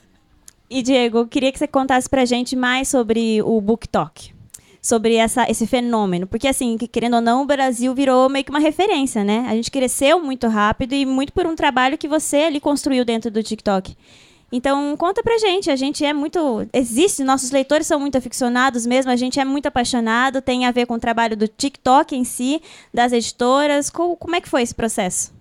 [0.70, 4.32] e Diego, eu queria que você contasse para a gente mais sobre o Book Talk.
[4.82, 6.26] Sobre essa, esse fenômeno.
[6.26, 9.46] Porque, assim, querendo ou não, o Brasil virou meio que uma referência, né?
[9.48, 13.30] A gente cresceu muito rápido e muito por um trabalho que você ali construiu dentro
[13.30, 13.96] do TikTok.
[14.52, 15.70] Então, conta pra gente.
[15.70, 16.68] A gente é muito.
[16.72, 20.84] Existe, nossos leitores são muito aficionados mesmo, a gente é muito apaixonado, tem a ver
[20.84, 22.60] com o trabalho do TikTok em si,
[22.92, 23.88] das editoras.
[23.88, 25.32] Como é que foi esse processo?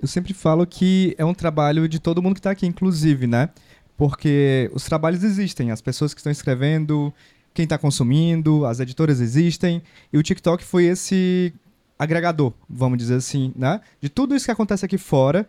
[0.00, 3.48] Eu sempre falo que é um trabalho de todo mundo que está aqui, inclusive, né?
[3.96, 7.14] Porque os trabalhos existem, as pessoas que estão escrevendo,
[7.54, 11.52] quem está consumindo, as editoras existem, e o TikTok foi esse
[11.98, 13.80] agregador, vamos dizer assim, né?
[14.00, 15.48] De tudo isso que acontece aqui fora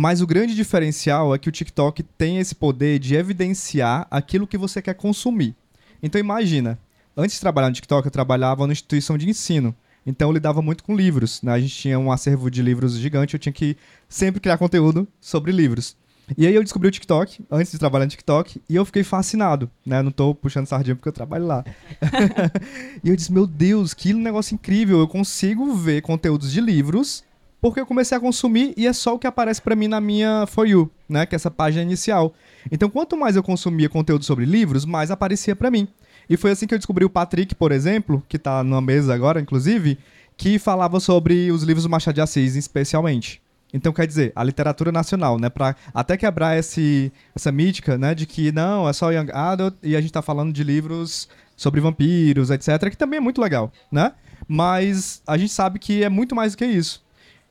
[0.00, 4.56] mas o grande diferencial é que o TikTok tem esse poder de evidenciar aquilo que
[4.56, 5.56] você quer consumir.
[6.00, 6.78] Então imagina,
[7.16, 9.74] antes de trabalhar no TikTok, eu trabalhava numa instituição de ensino.
[10.06, 11.42] Então eu lidava muito com livros.
[11.42, 11.50] Né?
[11.50, 13.76] A gente tinha um acervo de livros gigante, eu tinha que
[14.08, 15.96] sempre criar conteúdo sobre livros.
[16.36, 19.70] E aí eu descobri o TikTok, antes de trabalhar no TikTok, e eu fiquei fascinado,
[19.84, 20.02] né?
[20.02, 21.64] Não tô puxando sardinha porque eu trabalho lá.
[23.02, 27.24] e eu disse, meu Deus, que negócio incrível, eu consigo ver conteúdos de livros
[27.60, 30.46] porque eu comecei a consumir e é só o que aparece para mim na minha
[30.46, 32.32] For You, né, que é essa página inicial.
[32.70, 35.88] Então, quanto mais eu consumia conteúdo sobre livros, mais aparecia para mim.
[36.30, 39.40] E foi assim que eu descobri o Patrick, por exemplo, que tá na mesa agora,
[39.40, 39.98] inclusive,
[40.36, 43.42] que falava sobre os livros do Machado de Assis, especialmente.
[43.72, 45.50] Então, quer dizer, a literatura nacional, né?
[45.50, 48.14] Pra até quebrar esse, essa mítica, né?
[48.14, 51.80] De que não, é só Young Adult e a gente tá falando de livros sobre
[51.80, 52.88] vampiros, etc.
[52.88, 54.12] Que também é muito legal, né?
[54.46, 57.02] Mas a gente sabe que é muito mais do que isso.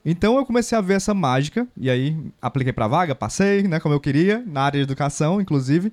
[0.10, 3.94] Então eu comecei a ver essa mágica, e aí apliquei para vaga, passei, né, como
[3.94, 5.92] eu queria, na área de educação, inclusive.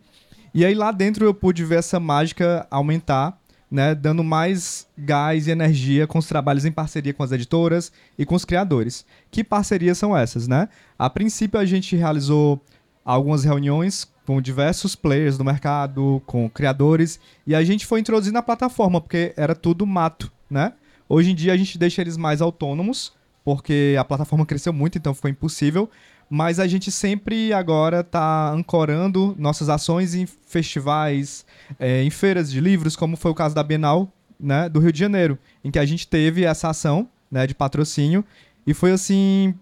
[0.54, 3.37] E aí lá dentro eu pude ver essa mágica aumentar,
[3.74, 8.24] né, dando mais gás e energia com os trabalhos em parceria com as editoras e
[8.24, 9.04] com os criadores.
[9.32, 10.68] Que parcerias são essas, né?
[10.96, 12.62] A princípio a gente realizou
[13.04, 18.42] algumas reuniões com diversos players do mercado, com criadores, e a gente foi introduzindo a
[18.42, 20.74] plataforma, porque era tudo mato, né?
[21.08, 23.12] Hoje em dia a gente deixa eles mais autônomos,
[23.44, 25.90] porque a plataforma cresceu muito, então ficou impossível.
[26.35, 31.47] Mas a gente sempre agora está ancorando nossas ações em festivais,
[31.79, 34.99] é, em feiras de livros, como foi o caso da Bienal né, do Rio de
[34.99, 38.25] Janeiro, em que a gente teve essa ação né, de patrocínio
[38.66, 39.55] e foi assim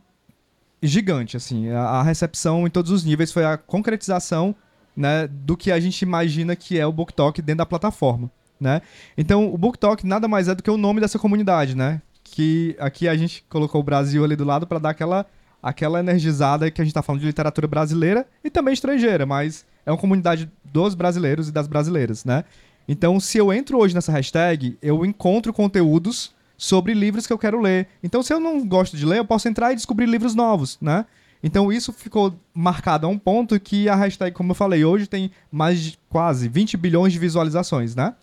[0.82, 4.54] gigante, assim, a, a recepção em todos os níveis foi a concretização
[4.96, 8.30] né, do que a gente imagina que é o BookTok dentro da plataforma.
[8.58, 8.80] Né?
[9.18, 12.00] Então, o BookTok nada mais é do que o nome dessa comunidade, né?
[12.24, 15.26] que aqui a gente colocou o Brasil ali do lado para dar aquela,
[15.62, 19.92] aquela energizada que a gente está falando de literatura brasileira e também estrangeira, mas é
[19.92, 22.44] uma comunidade dos brasileiros e das brasileiras, né?
[22.88, 27.60] Então, se eu entro hoje nessa hashtag, eu encontro conteúdos sobre livros que eu quero
[27.60, 27.86] ler.
[28.02, 31.06] Então, se eu não gosto de ler, eu posso entrar e descobrir livros novos, né?
[31.42, 35.30] Então, isso ficou marcado a um ponto que a hashtag, como eu falei, hoje tem
[35.50, 38.14] mais de quase 20 bilhões de visualizações, né?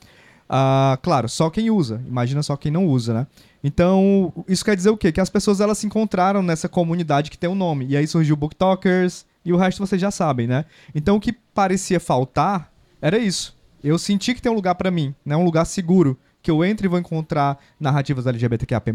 [0.50, 2.02] Uh, claro, só quem usa.
[2.08, 3.28] Imagina só quem não usa, né?
[3.64, 5.12] Então, isso quer dizer o quê?
[5.12, 7.86] Que as pessoas elas se encontraram nessa comunidade que tem um nome.
[7.88, 10.66] E aí surgiu o Booktalkers e o resto vocês já sabem, né?
[10.94, 13.58] Então, o que parecia faltar era isso.
[13.84, 15.36] Eu senti que tem um lugar para mim, né?
[15.36, 16.18] Um lugar seguro.
[16.42, 18.94] Que eu entre e vou encontrar narrativas LGBTQAP+,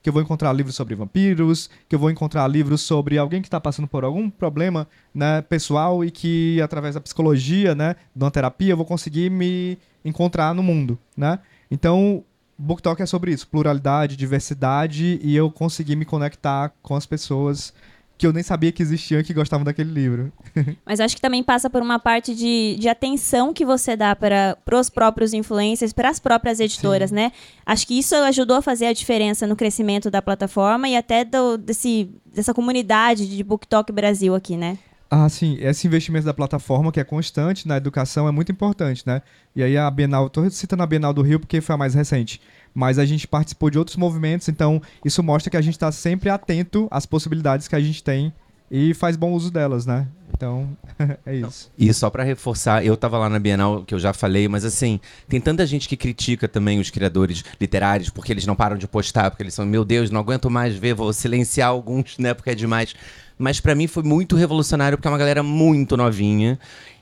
[0.00, 3.48] que eu vou encontrar livros sobre vampiros, que eu vou encontrar livros sobre alguém que
[3.48, 8.30] está passando por algum problema né, pessoal e que, através da psicologia, né, de uma
[8.30, 11.40] terapia, eu vou conseguir me encontrar no mundo, né?
[11.68, 12.24] Então,
[12.60, 17.72] Book Talk é sobre isso, pluralidade, diversidade, e eu consegui me conectar com as pessoas
[18.18, 20.30] que eu nem sabia que existiam que gostavam daquele livro.
[20.84, 24.58] Mas acho que também passa por uma parte de, de atenção que você dá para
[24.74, 27.16] os próprios influencers, para as próprias editoras, Sim.
[27.16, 27.32] né?
[27.64, 31.56] Acho que isso ajudou a fazer a diferença no crescimento da plataforma e até do,
[31.56, 34.76] desse, dessa comunidade de BookTok Brasil aqui, né?
[35.12, 35.56] Ah, sim.
[35.60, 39.22] Esse investimento da plataforma, que é constante na educação, é muito importante, né?
[39.56, 42.40] E aí a Bienal, estou citando a Bienal do Rio porque foi a mais recente,
[42.72, 46.30] mas a gente participou de outros movimentos, então isso mostra que a gente está sempre
[46.30, 48.32] atento às possibilidades que a gente tem
[48.70, 50.06] e faz bom uso delas, né?
[50.32, 50.68] Então,
[51.26, 51.70] é isso.
[51.76, 55.00] E só para reforçar, eu tava lá na Bienal, que eu já falei, mas assim,
[55.28, 59.30] tem tanta gente que critica também os criadores literários porque eles não param de postar,
[59.30, 62.54] porque eles são, meu Deus, não aguento mais ver, vou silenciar alguns, né, porque é
[62.54, 62.94] demais
[63.40, 66.58] mas para mim foi muito revolucionário porque é uma galera muito novinha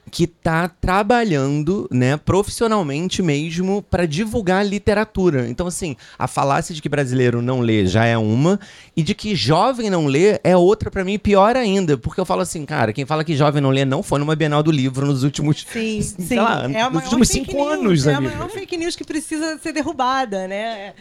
[0.08, 5.48] que tá trabalhando, né, profissionalmente mesmo para divulgar literatura.
[5.48, 8.58] Então assim, a falácia de que brasileiro não lê já é uma
[8.96, 12.42] e de que jovem não lê é outra para mim pior ainda, porque eu falo
[12.42, 15.22] assim, cara, quem fala que jovem não lê não foi numa Bienal do Livro nos
[15.22, 16.36] últimos, sim, sim.
[16.36, 19.72] Lá, é nos últimos cinco news, anos, É a maior fake news que precisa ser
[19.72, 20.94] derrubada, né?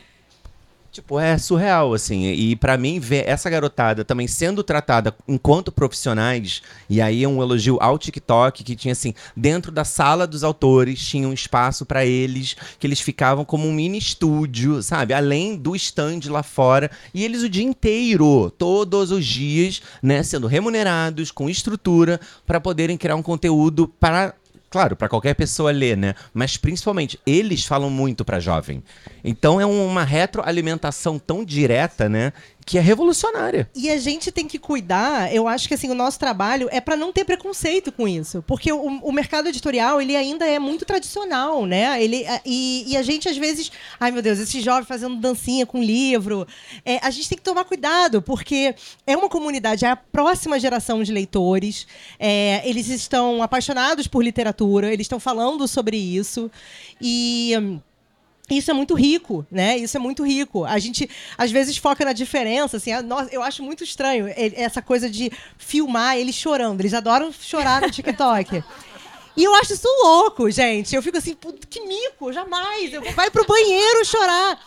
[0.97, 2.25] Tipo, é surreal, assim.
[2.25, 7.77] E para mim, ver essa garotada também sendo tratada enquanto profissionais, e aí um elogio
[7.79, 12.55] ao TikTok, que tinha assim, dentro da sala dos autores, tinha um espaço para eles,
[12.79, 15.13] que eles ficavam como um mini estúdio, sabe?
[15.13, 16.89] Além do stand lá fora.
[17.13, 22.97] E eles o dia inteiro, todos os dias, né, sendo remunerados, com estrutura, para poderem
[22.97, 24.33] criar um conteúdo para
[24.69, 26.13] claro, para qualquer pessoa ler, né?
[26.33, 28.83] Mas principalmente, eles falam muito para jovem.
[29.23, 32.33] Então é uma retroalimentação tão direta, né?
[32.67, 33.69] Que é revolucionária.
[33.73, 36.97] E a gente tem que cuidar, eu acho que assim, o nosso trabalho é para
[36.97, 38.43] não ter preconceito com isso.
[38.45, 42.03] Porque o, o, mercado editorial, ele ainda é muito tradicional, né?
[42.03, 45.81] Ele, e, e, a gente, às vezes, ai meu Deus, esse jovem fazendo dancinha com
[45.81, 46.45] livro.
[46.83, 48.75] É, a gente tem que tomar cuidado, porque
[49.05, 51.87] é uma comunidade, é a próxima geração de leitores.
[52.19, 56.51] É, eles estão apaixonados por literatura, eles estão falando sobre isso.
[57.01, 57.79] E.
[58.49, 59.77] Isso é muito rico, né?
[59.77, 60.63] Isso é muito rico.
[60.63, 62.91] A gente, às vezes, foca na diferença, assim.
[63.31, 66.79] eu acho muito estranho essa coisa de filmar eles chorando.
[66.79, 68.63] Eles adoram chorar no TikTok.
[69.35, 70.95] E eu acho isso louco, gente.
[70.95, 71.35] Eu fico assim,
[71.69, 72.91] que mico, jamais.
[72.91, 74.59] Eu vai pro banheiro chorar.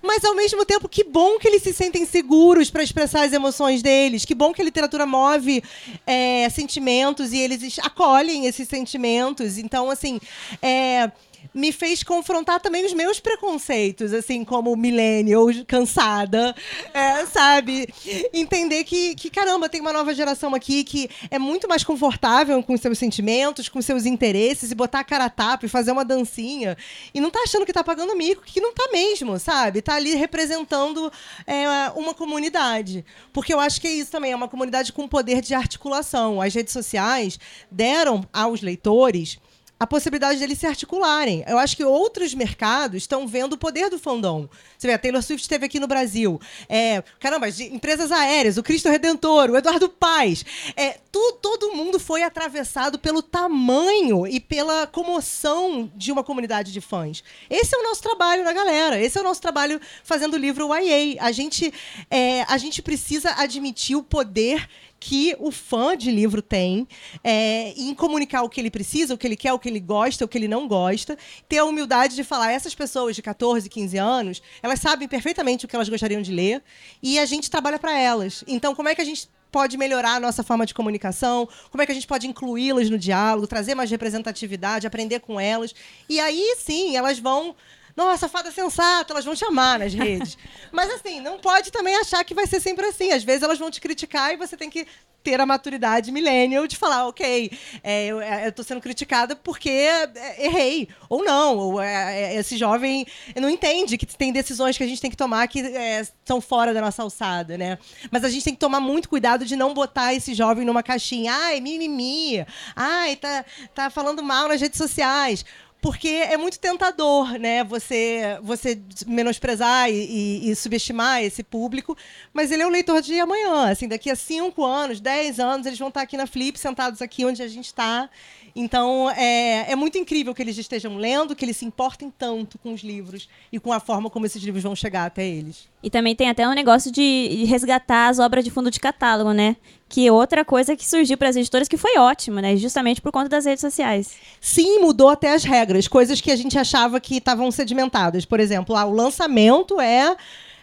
[0.00, 3.82] Mas ao mesmo tempo, que bom que eles se sentem seguros para expressar as emoções
[3.82, 4.24] deles.
[4.26, 5.64] Que bom que a literatura move
[6.06, 9.56] é, sentimentos e eles acolhem esses sentimentos.
[9.56, 10.20] Então, assim,
[10.60, 11.10] é,
[11.52, 16.54] me fez confrontar também os meus preconceitos, assim, como millennial, cansada,
[16.92, 17.88] é, sabe?
[18.32, 22.76] Entender que, que, caramba, tem uma nova geração aqui que é muito mais confortável com
[22.76, 26.76] seus sentimentos, com seus interesses, e botar a cara a tapa e fazer uma dancinha.
[27.12, 29.82] E não tá achando que tá pagando mico, que não tá mesmo, sabe?
[29.82, 31.10] Tá ali representando
[31.46, 33.04] é, uma comunidade.
[33.32, 36.40] Porque eu acho que é isso também, é uma comunidade com poder de articulação.
[36.40, 37.38] As redes sociais
[37.70, 39.38] deram aos leitores
[39.78, 41.44] a possibilidade deles se articularem.
[41.48, 44.48] Eu acho que outros mercados estão vendo o poder do fandom.
[44.78, 46.40] Você vê, a Taylor Swift esteve aqui no Brasil.
[46.68, 50.44] É, caramba, empresas aéreas, o Cristo Redentor, o Eduardo Paz.
[50.76, 56.80] É, tu, todo mundo foi atravessado pelo tamanho e pela comoção de uma comunidade de
[56.80, 57.24] fãs.
[57.50, 59.00] Esse é o nosso trabalho na galera.
[59.00, 61.20] Esse é o nosso trabalho fazendo o livro YA.
[61.20, 61.74] A gente,
[62.08, 66.88] é, a gente precisa admitir o poder que o fã de livro tem
[67.22, 70.24] é, em comunicar o que ele precisa, o que ele quer, o que ele gosta,
[70.24, 73.98] o que ele não gosta, ter a humildade de falar, essas pessoas de 14, 15
[73.98, 76.62] anos, elas sabem perfeitamente o que elas gostariam de ler
[77.02, 78.42] e a gente trabalha para elas.
[78.46, 81.86] Então, como é que a gente pode melhorar a nossa forma de comunicação, como é
[81.86, 85.72] que a gente pode incluí-las no diálogo, trazer mais representatividade, aprender com elas.
[86.08, 87.54] E aí sim, elas vão
[87.96, 90.36] nossa, fada sensata, elas vão te amar nas redes.
[90.72, 93.12] Mas assim, não pode também achar que vai ser sempre assim.
[93.12, 94.86] Às vezes elas vão te criticar e você tem que
[95.22, 97.50] ter a maturidade millennial de falar, ok,
[97.82, 100.88] é, eu, é, estou sendo criticada porque é, errei.
[101.08, 105.00] Ou não, ou é, é, esse jovem não entende que tem decisões que a gente
[105.00, 107.78] tem que tomar que é, são fora da nossa alçada, né?
[108.10, 111.32] Mas a gente tem que tomar muito cuidado de não botar esse jovem numa caixinha.
[111.32, 112.44] Ai, mimimi.
[112.76, 115.44] Ai, tá, tá falando mal nas redes sociais
[115.84, 117.62] porque é muito tentador, né?
[117.62, 121.94] Você, você menosprezar e, e, e, subestimar esse público,
[122.32, 123.68] mas ele é o leitor de amanhã.
[123.68, 127.26] Assim, daqui a cinco anos, dez anos, eles vão estar aqui na Flip, sentados aqui
[127.26, 128.08] onde a gente está.
[128.56, 132.72] Então, é, é muito incrível que eles estejam lendo, que eles se importem tanto com
[132.72, 135.68] os livros e com a forma como esses livros vão chegar até eles.
[135.82, 139.54] E também tem até um negócio de resgatar as obras de fundo de catálogo, né?
[139.94, 142.56] Que outra coisa que surgiu para as editoras que foi ótimo, né?
[142.56, 144.14] Justamente por conta das redes sociais.
[144.40, 148.24] Sim, mudou até as regras, coisas que a gente achava que estavam sedimentadas.
[148.24, 150.16] Por exemplo, ah, o lançamento é,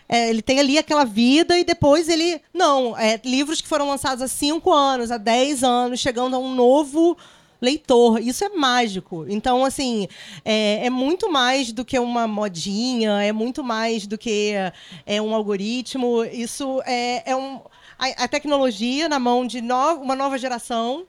[0.09, 2.41] é, ele tem ali aquela vida e depois ele.
[2.53, 6.53] Não, é, livros que foram lançados há cinco anos, há dez anos, chegando a um
[6.53, 7.17] novo
[7.61, 8.19] leitor.
[8.19, 9.25] Isso é mágico.
[9.29, 10.09] Então, assim,
[10.43, 14.55] é, é, muito mais do que uma modinha, é muito mais do que
[15.05, 16.21] é, um algoritmo.
[16.25, 17.61] Isso é, é um
[18.01, 21.05] a, a tecnologia na mão de no, uma nova geração,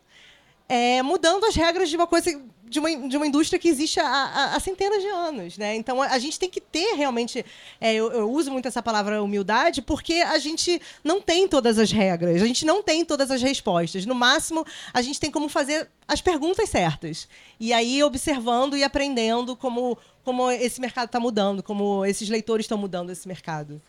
[0.68, 2.38] é, mudando as regras de uma coisa
[2.68, 5.58] de uma, de uma indústria que existe há, há, centenas de anos.
[5.58, 5.76] Né?
[5.76, 7.44] Então, a, a, gente tem que ter realmente.
[7.78, 11.92] É, eu, eu, uso muito essa palavra humildade, porque a gente não tem todas as
[11.92, 14.06] regras, a gente não tem todas as respostas.
[14.06, 14.64] No máximo,
[14.94, 17.28] a gente tem como fazer as perguntas certas.
[17.60, 22.78] E aí, observando e aprendendo como, como esse mercado está mudando, como esses leitores estão
[22.78, 23.82] mudando esse mercado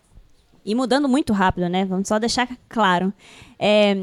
[0.65, 1.85] e mudando muito rápido, né?
[1.85, 3.13] Vamos só deixar claro.
[3.59, 3.95] É,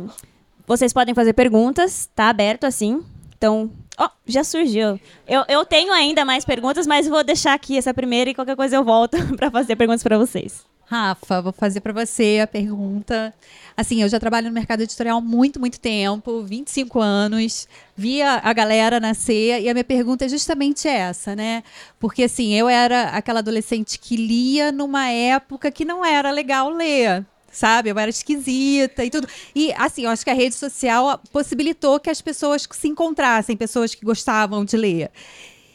[0.66, 3.02] vocês podem fazer perguntas, tá aberto assim.
[3.36, 5.00] Então, ó, oh, já surgiu.
[5.26, 8.76] Eu, eu tenho ainda mais perguntas, mas vou deixar aqui essa primeira e qualquer coisa
[8.76, 10.64] eu volto para fazer perguntas para vocês.
[10.91, 13.32] Rafa, vou fazer para você a pergunta.
[13.76, 18.53] Assim, eu já trabalho no mercado editorial há muito, muito tempo, 25 anos, via a
[18.53, 21.62] galera nascer, e a minha pergunta é justamente essa, né?
[22.01, 27.24] Porque, assim, eu era aquela adolescente que lia numa época que não era legal ler
[27.53, 27.91] sabe?
[27.91, 29.28] Eu era esquisita e tudo.
[29.55, 33.93] E, assim, eu acho que a rede social possibilitou que as pessoas se encontrassem, pessoas
[33.93, 35.11] que gostavam de ler.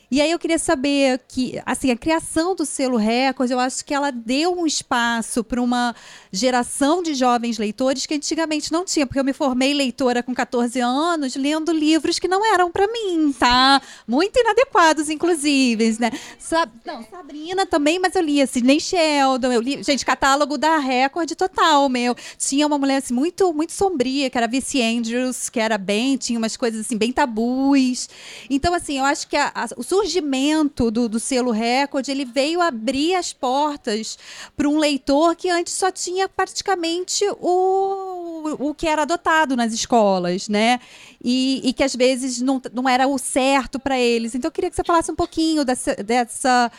[0.10, 3.93] E aí eu queria saber que, assim, a criação do selo Record, eu acho que
[3.93, 5.95] ela deu um espaço para uma
[6.32, 10.80] geração de jovens leitores que antigamente não tinha, porque eu me formei leitora com 14
[10.80, 13.82] anos, lendo livros que não eram para mim, tá?
[14.08, 16.12] Muito inadequados, inclusive, né?
[16.38, 20.78] Sab não, Sabrina também, mas eu li assim, nem Sheldon, eu li, gente, catálogo da
[20.78, 22.16] Record total, meu.
[22.38, 26.38] Tinha uma mulher assim, muito, muito sombria, que era Vici Andrews, que era bem, tinha
[26.38, 28.10] umas coisas assim, bem tabus.
[28.49, 32.61] Então, assim, eu acho que a, a, o surgimento do, do selo Record, ele veio
[32.61, 34.17] abrir as portas
[34.55, 40.49] para um leitor que antes só tinha praticamente o, o que era adotado nas escolas,
[40.49, 40.79] né?
[41.23, 44.35] E, e que às vezes não, não era o certo para eles.
[44.35, 46.71] Então eu queria que você falasse um pouquinho dessa, dessa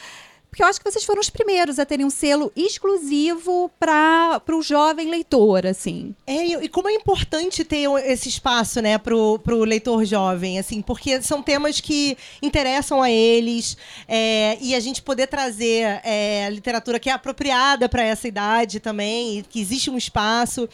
[0.50, 4.62] porque eu acho que vocês foram os primeiros a terem um selo exclusivo para o
[4.62, 6.14] jovem leitor, assim.
[6.26, 11.20] É, e como é importante ter esse espaço, né, para o leitor jovem, assim, porque
[11.20, 13.76] são temas que interessam a eles
[14.08, 19.44] é, e a gente poder trazer é, literatura que é apropriada para essa idade também,
[19.50, 20.68] que existe um espaço.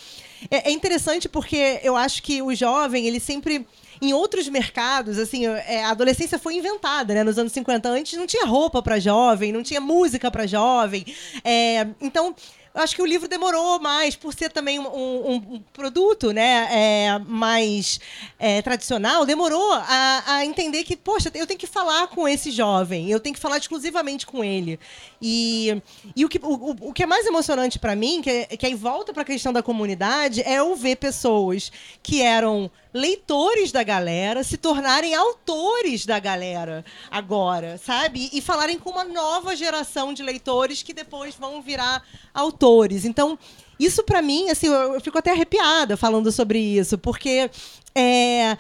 [0.51, 3.66] É, é interessante porque eu acho que o jovem, ele sempre
[4.03, 7.23] em outros mercados, assim, é, a adolescência foi inventada, né?
[7.23, 11.07] Nos anos 50 antes não tinha roupa para jovem, não tinha música para jovem.
[11.45, 12.35] É, então,
[12.75, 17.19] acho que o livro demorou mais, por ser também um, um, um produto né, é,
[17.27, 18.01] mais
[18.39, 23.09] é, tradicional, demorou a, a, entender que, poxa, eu tenho que falar com esse jovem,
[23.09, 24.81] eu tenho que falar exclusivamente com ele.
[25.23, 25.81] E,
[26.16, 28.75] e o, que, o, o que é mais emocionante para mim, que, é, que aí
[28.75, 31.70] volta para a questão da comunidade, é eu ver pessoas
[32.03, 38.29] que eram leitores da galera se tornarem autores da galera agora, sabe?
[38.33, 42.03] E falarem com uma nova geração de leitores que depois vão virar
[42.35, 43.05] autores.
[43.05, 43.39] Então,
[43.79, 47.49] isso para mim, assim, eu, eu, fico até arrepiada falando sobre isso, porque
[47.95, 48.57] é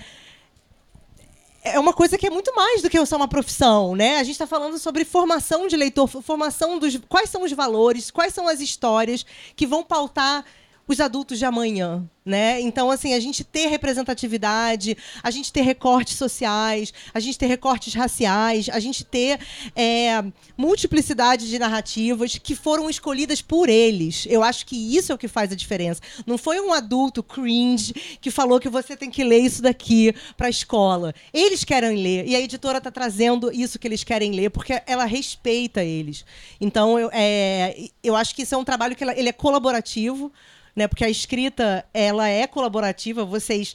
[1.64, 4.16] é uma coisa que é muito mais do que só uma profissão, né?
[4.18, 8.34] A gente está falando sobre formação de leitor, formação dos quais são os valores, quais
[8.34, 10.44] são as histórias que vão pautar
[10.92, 12.60] os adultos de amanhã, né?
[12.60, 17.94] Então, assim, a gente ter representatividade, a gente ter recortes sociais, a gente ter recortes
[17.94, 19.40] raciais, a gente ter
[19.74, 20.22] é,
[20.56, 24.26] multiplicidade de narrativas que foram escolhidas por eles.
[24.28, 26.00] Eu acho que isso é o que faz a diferença.
[26.26, 30.46] Não foi um adulto cringe que falou que você tem que ler isso daqui para
[30.46, 31.14] a escola.
[31.32, 35.04] Eles querem ler e a editora está trazendo isso que eles querem ler porque ela
[35.04, 36.24] respeita eles.
[36.60, 40.32] Então, eu, é, eu acho que isso é um trabalho que ela, ele é colaborativo
[40.74, 40.88] né?
[40.88, 43.74] Porque a escrita, ela é colaborativa, vocês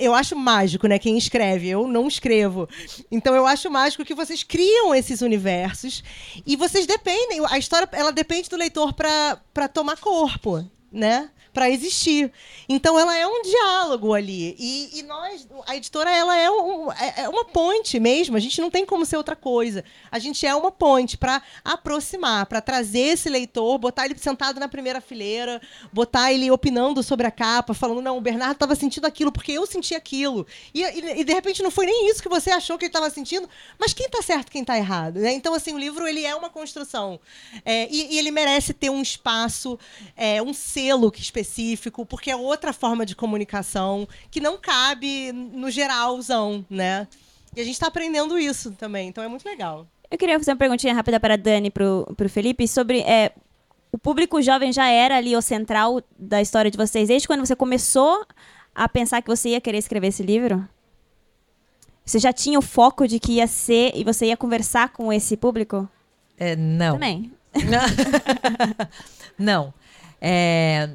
[0.00, 2.68] eu acho mágico, né, quem escreve, eu não escrevo.
[3.10, 6.02] Então eu acho mágico que vocês criam esses universos
[6.44, 11.30] e vocês dependem, a história ela depende do leitor para tomar corpo, né?
[11.56, 12.30] Para existir.
[12.68, 14.54] Então ela é um diálogo ali.
[14.58, 18.36] E, e nós, a editora, ela é, um, é, é, uma ponte mesmo.
[18.36, 19.82] A gente não tem como ser outra coisa.
[20.10, 24.68] A gente é uma ponte para aproximar, para trazer esse leitor, botar ele sentado na
[24.68, 25.58] primeira fileira,
[25.90, 29.64] botar ele opinando sobre a capa, falando, não, o Bernardo estava sentindo aquilo porque eu
[29.64, 30.46] senti aquilo.
[30.74, 33.08] E, e, e, de repente não foi nem isso que você achou que ele estava
[33.08, 33.48] sentindo,
[33.78, 35.20] mas quem está certo, quem está errado?
[35.20, 35.32] Né?
[35.32, 37.18] Então, assim, o livro ele é uma construção.
[37.64, 39.78] É, e, e, ele merece ter um espaço,
[40.14, 45.32] é, um selo que específico específico, porque é outra forma de comunicação que não cabe
[45.32, 47.06] no geralzão, né?
[47.54, 49.86] E a gente está aprendendo isso também, então é muito legal.
[50.10, 53.00] Eu queria fazer uma perguntinha rápida para a Dani e pro, pro Felipe sobre.
[53.00, 53.32] É,
[53.90, 57.56] o público jovem já era ali o central da história de vocês desde quando você
[57.56, 58.26] começou
[58.74, 60.68] a pensar que você ia querer escrever esse livro?
[62.04, 65.36] Você já tinha o foco de que ia ser e você ia conversar com esse
[65.36, 65.88] público?
[66.36, 66.94] É, não.
[66.94, 67.32] Também.
[69.38, 69.72] não.
[70.20, 70.90] É,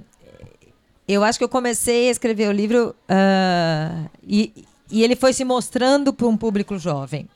[1.14, 5.44] eu acho que eu comecei a escrever o livro uh, e, e ele foi se
[5.44, 7.28] mostrando para um público jovem.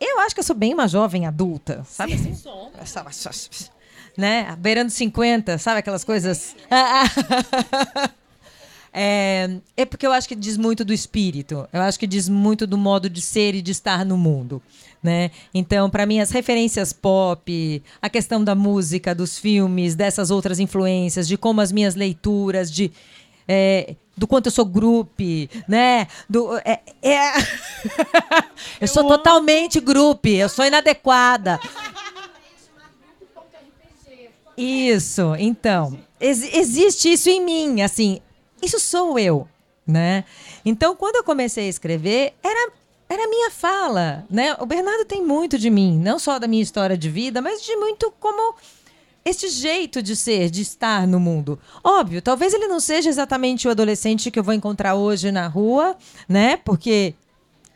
[0.00, 2.34] Eu acho que eu sou bem uma jovem adulta, sabe assim?
[4.16, 4.56] Né?
[4.58, 6.56] Beirando 50, sabe aquelas coisas?
[8.96, 11.68] É, é porque eu acho que diz muito do espírito.
[11.72, 14.62] Eu acho que diz muito do modo de ser e de estar no mundo.
[15.04, 15.30] Né?
[15.52, 21.28] Então, para mim, as referências pop, a questão da música, dos filmes, dessas outras influências,
[21.28, 22.90] de como as minhas leituras, de
[23.46, 25.22] é, do quanto eu sou grupo,
[25.68, 26.06] né?
[26.26, 27.32] Do, é, é...
[28.80, 31.60] eu sou totalmente grupo, eu sou inadequada.
[34.56, 35.98] Isso, então.
[36.18, 38.20] Ex existe isso em mim, assim.
[38.62, 39.46] Isso sou eu,
[39.86, 40.24] né?
[40.64, 42.72] Então, quando eu comecei a escrever, era
[43.14, 44.56] era minha fala, né?
[44.60, 47.74] O Bernardo tem muito de mim, não só da minha história de vida, mas de
[47.76, 48.54] muito como
[49.24, 51.58] esse jeito de ser, de estar no mundo.
[51.82, 55.96] Óbvio, talvez ele não seja exatamente o adolescente que eu vou encontrar hoje na rua,
[56.28, 56.56] né?
[56.58, 57.14] Porque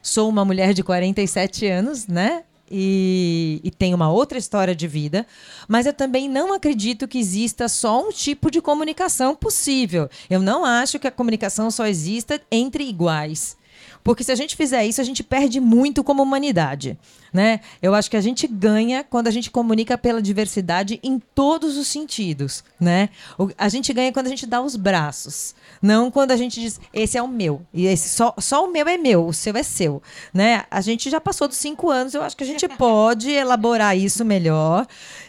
[0.02, 2.44] sou uma mulher de 47 anos, né?
[2.70, 5.26] e, e tem uma outra história de vida,
[5.66, 10.08] mas eu também não acredito que exista só um tipo de comunicação possível.
[10.28, 13.56] Eu não acho que a comunicação só exista entre iguais.
[14.02, 16.98] Porque se a gente fizer isso, a gente perde muito como humanidade.
[17.32, 17.60] Né?
[17.82, 21.86] Eu acho que a gente ganha quando a gente comunica pela diversidade em todos os
[21.86, 22.64] sentidos.
[22.80, 23.10] Né?
[23.56, 25.54] A gente ganha quando a gente dá os braços.
[25.82, 27.62] Não quando a gente diz, esse é o meu.
[27.72, 30.02] E esse, só, só o meu é meu, o seu é seu.
[30.32, 30.64] Né?
[30.70, 34.24] A gente já passou dos cinco anos, eu acho que a gente pode elaborar isso
[34.24, 34.86] melhor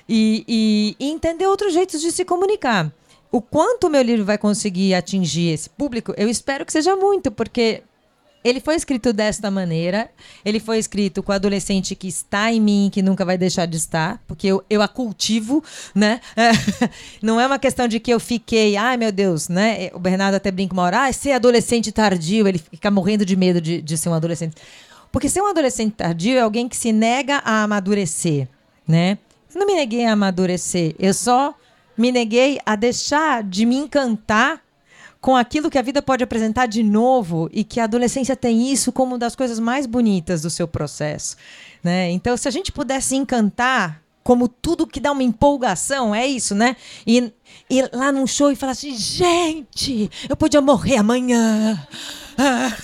[0.07, 2.91] e, e, e entender outros jeitos de se comunicar.
[3.31, 7.29] O quanto o meu livro vai conseguir atingir esse público, eu espero que seja muito,
[7.29, 7.83] porque
[8.43, 10.09] ele foi escrito desta maneira.
[10.45, 13.77] Ele foi escrito com o adolescente que está em mim, que nunca vai deixar de
[13.77, 15.63] estar, porque eu, eu a cultivo,
[15.93, 16.21] né?
[17.21, 19.89] não é uma questão de que eu fiquei, ai meu Deus, né?
[19.93, 23.59] O Bernardo até brinca uma hora, ah, ser adolescente tardio, ele fica morrendo de medo
[23.59, 24.55] de, de ser um adolescente.
[25.11, 28.47] Porque ser um adolescente tardio é alguém que se nega a amadurecer,
[28.87, 29.17] né?
[29.53, 31.55] Eu não me neguei a amadurecer, eu só
[31.97, 34.61] me neguei a deixar de me encantar
[35.21, 38.91] com aquilo que a vida pode apresentar de novo e que a adolescência tem isso
[38.91, 41.35] como uma das coisas mais bonitas do seu processo.
[41.83, 42.09] Né?
[42.11, 46.75] Então, se a gente pudesse encantar como tudo que dá uma empolgação, é isso, né?
[47.07, 47.33] E
[47.69, 51.87] ir lá num show e falar assim, gente, eu podia morrer amanhã.
[52.37, 52.77] Ah.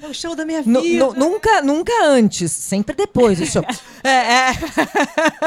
[0.00, 0.78] É o show da minha vida.
[1.14, 3.64] nunca, nunca antes, sempre depois do show.
[4.04, 4.52] é, é.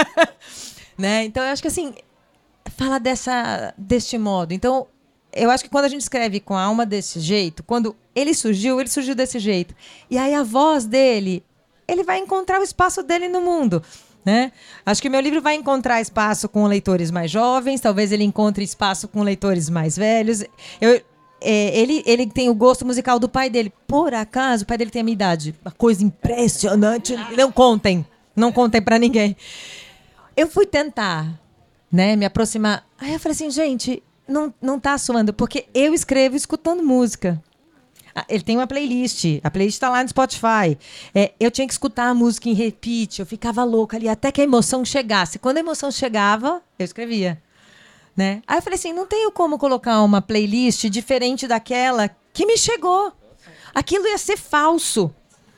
[0.98, 1.24] né?
[1.24, 1.94] Então, eu acho que assim,
[2.76, 4.54] fala dessa, deste modo.
[4.54, 4.88] Então,
[5.34, 8.80] eu acho que quando a gente escreve com a alma desse jeito, quando ele surgiu,
[8.80, 9.76] ele surgiu desse jeito.
[10.10, 11.44] E aí a voz dele,
[11.88, 13.84] ele vai encontrar o espaço dele no mundo.
[14.26, 14.52] Né?
[14.86, 18.64] Acho que o meu livro vai encontrar espaço com leitores mais jovens, talvez ele encontre
[18.64, 20.44] espaço com leitores mais velhos.
[20.82, 21.02] Eu,
[21.42, 23.72] é, ele, ele tem o gosto musical do pai dele.
[23.88, 25.56] Por acaso, o pai dele tem a minha idade.
[25.64, 27.16] Uma coisa impressionante.
[27.38, 28.06] Não contem.
[28.36, 29.36] Não contem para ninguém.
[30.36, 31.40] Eu fui tentar,
[31.92, 32.86] né, me aproximar.
[32.98, 37.42] Aí eu falei assim, gente, não, não tá suando, porque eu escrevo escutando música.
[38.16, 40.78] Ah, ele tem uma playlist, a playlist está lá no Spotify.
[41.14, 44.42] É, eu tinha que escutar a música em repeat, eu ficava louca ali até que
[44.42, 45.40] a emoção chegasse.
[45.40, 47.42] Quando a emoção chegava, eu escrevia.
[48.16, 48.42] Né?
[48.48, 53.14] Aí eu falei assim: não tenho como colocar uma playlist diferente daquela que me chegou.
[53.74, 55.14] Aquilo ia ser falso.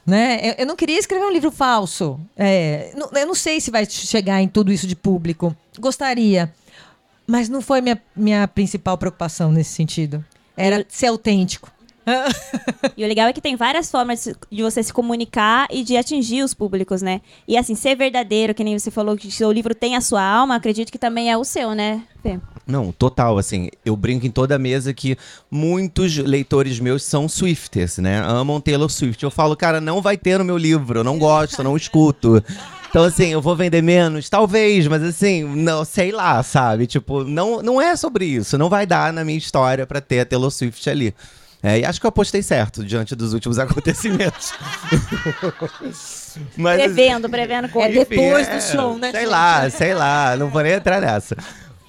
[0.06, 0.40] Né?
[0.44, 2.20] Eu, eu não queria escrever um livro falso.
[2.36, 5.56] É, eu não sei se vai chegar em tudo isso de público.
[5.80, 6.54] Gostaria.
[7.28, 10.24] Mas não foi minha, minha principal preocupação nesse sentido.
[10.56, 11.72] Era ser autêntico.
[12.98, 16.44] e o legal é que tem várias formas de você se comunicar e de atingir
[16.44, 17.22] os públicos, né?
[17.48, 20.24] E assim, ser verdadeiro, que nem você falou que o seu livro tem a sua
[20.24, 22.40] alma, acredito que também é o seu, né, Fê?
[22.66, 25.18] Não, total, assim, eu brinco em toda a mesa que
[25.50, 28.20] muitos leitores meus são Swifters, né?
[28.20, 29.24] Amam Taylor Swift.
[29.24, 32.44] Eu falo, cara, não vai ter no meu livro, eu não gosto, não escuto.
[32.92, 34.30] Então, assim, eu vou vender menos?
[34.30, 36.86] Talvez, mas assim, não, sei lá, sabe?
[36.86, 38.58] Tipo, não, não é sobre isso.
[38.58, 41.16] Não vai dar na minha história para ter a Taylor Swift ali.
[41.64, 44.54] É, e acho que eu apostei certo diante dos últimos acontecimentos.
[46.58, 48.02] mas, prevendo, prevendo coisa.
[48.02, 49.12] É depois é, do show, né?
[49.12, 51.38] Sei lá, sei lá, não vou nem entrar nessa.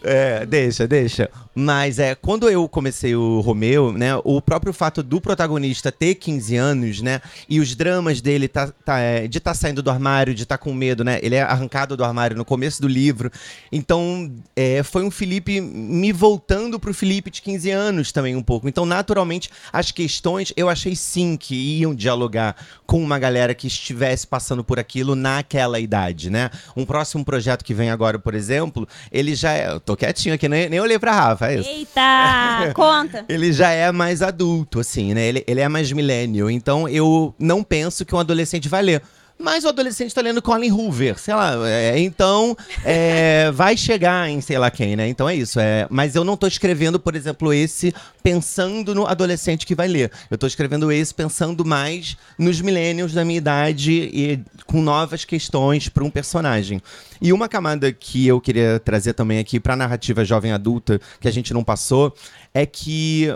[0.04, 1.28] É, deixa, deixa.
[1.54, 6.56] Mas é, quando eu comecei o Romeu, né, o próprio fato do protagonista ter 15
[6.56, 10.34] anos, né, e os dramas dele tá, tá, é, de estar tá saindo do armário,
[10.34, 13.30] de estar tá com medo, né, ele é arrancado do armário no começo do livro.
[13.70, 18.68] Então, é, foi um Felipe me voltando pro Felipe de 15 anos também um pouco.
[18.68, 24.26] Então, naturalmente, as questões eu achei sim que iam dialogar com uma galera que estivesse
[24.26, 26.50] passando por aquilo naquela idade, né?
[26.76, 29.68] Um próximo projeto que vem agora, por exemplo, ele já é.
[29.70, 31.41] Eu tô quietinho aqui, nem, nem olhei pra Rafa.
[31.48, 31.68] É isso.
[31.68, 32.72] Eita!
[32.74, 33.24] conta!
[33.28, 35.26] Ele já é mais adulto, assim, né?
[35.26, 36.50] Ele, ele é mais millennial.
[36.50, 39.02] Então eu não penso que um adolescente vai ler.
[39.38, 41.68] Mas o adolescente está lendo Colin Hoover, sei lá.
[41.68, 45.08] É, então, é, vai chegar em sei lá quem, né?
[45.08, 45.58] Então é isso.
[45.58, 50.10] É, mas eu não estou escrevendo, por exemplo, esse pensando no adolescente que vai ler.
[50.30, 55.88] Eu estou escrevendo esse pensando mais nos millennials da minha idade e com novas questões
[55.88, 56.80] para um personagem.
[57.20, 61.28] E uma camada que eu queria trazer também aqui para a narrativa jovem adulta, que
[61.28, 62.14] a gente não passou,
[62.54, 63.32] é que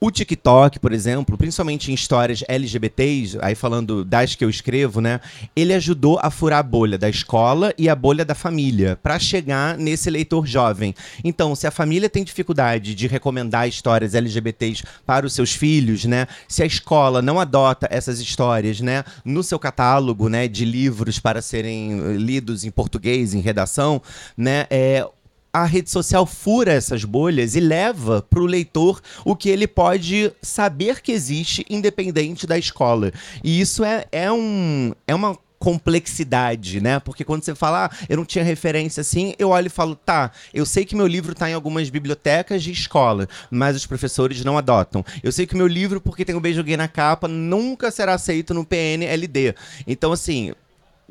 [0.00, 5.20] o TikTok, por exemplo, principalmente em histórias LGBTs, aí falando das que eu escrevo, né?
[5.56, 9.78] Ele ajudou a furar a bolha da escola e a bolha da família para chegar
[9.78, 10.94] nesse leitor jovem.
[11.22, 16.26] Então, se a família tem dificuldade de recomendar histórias LGBTs para os seus filhos, né?
[16.46, 21.40] Se a escola não adota essas histórias, né, no seu catálogo, né, de livros para
[21.40, 24.02] serem lidos em português, em redação,
[24.36, 25.06] né, é,
[25.54, 30.32] a rede social fura essas bolhas e leva para o leitor o que ele pode
[30.42, 33.12] saber que existe, independente da escola.
[33.42, 36.98] E isso é, é, um, é uma complexidade, né?
[36.98, 40.32] Porque quando você fala, ah, eu não tinha referência assim, eu olho e falo, tá,
[40.52, 44.58] eu sei que meu livro está em algumas bibliotecas de escola, mas os professores não
[44.58, 45.04] adotam.
[45.22, 48.14] Eu sei que meu livro, porque tem o um beijo gay na capa, nunca será
[48.14, 49.54] aceito no PNLD.
[49.86, 50.52] Então, assim,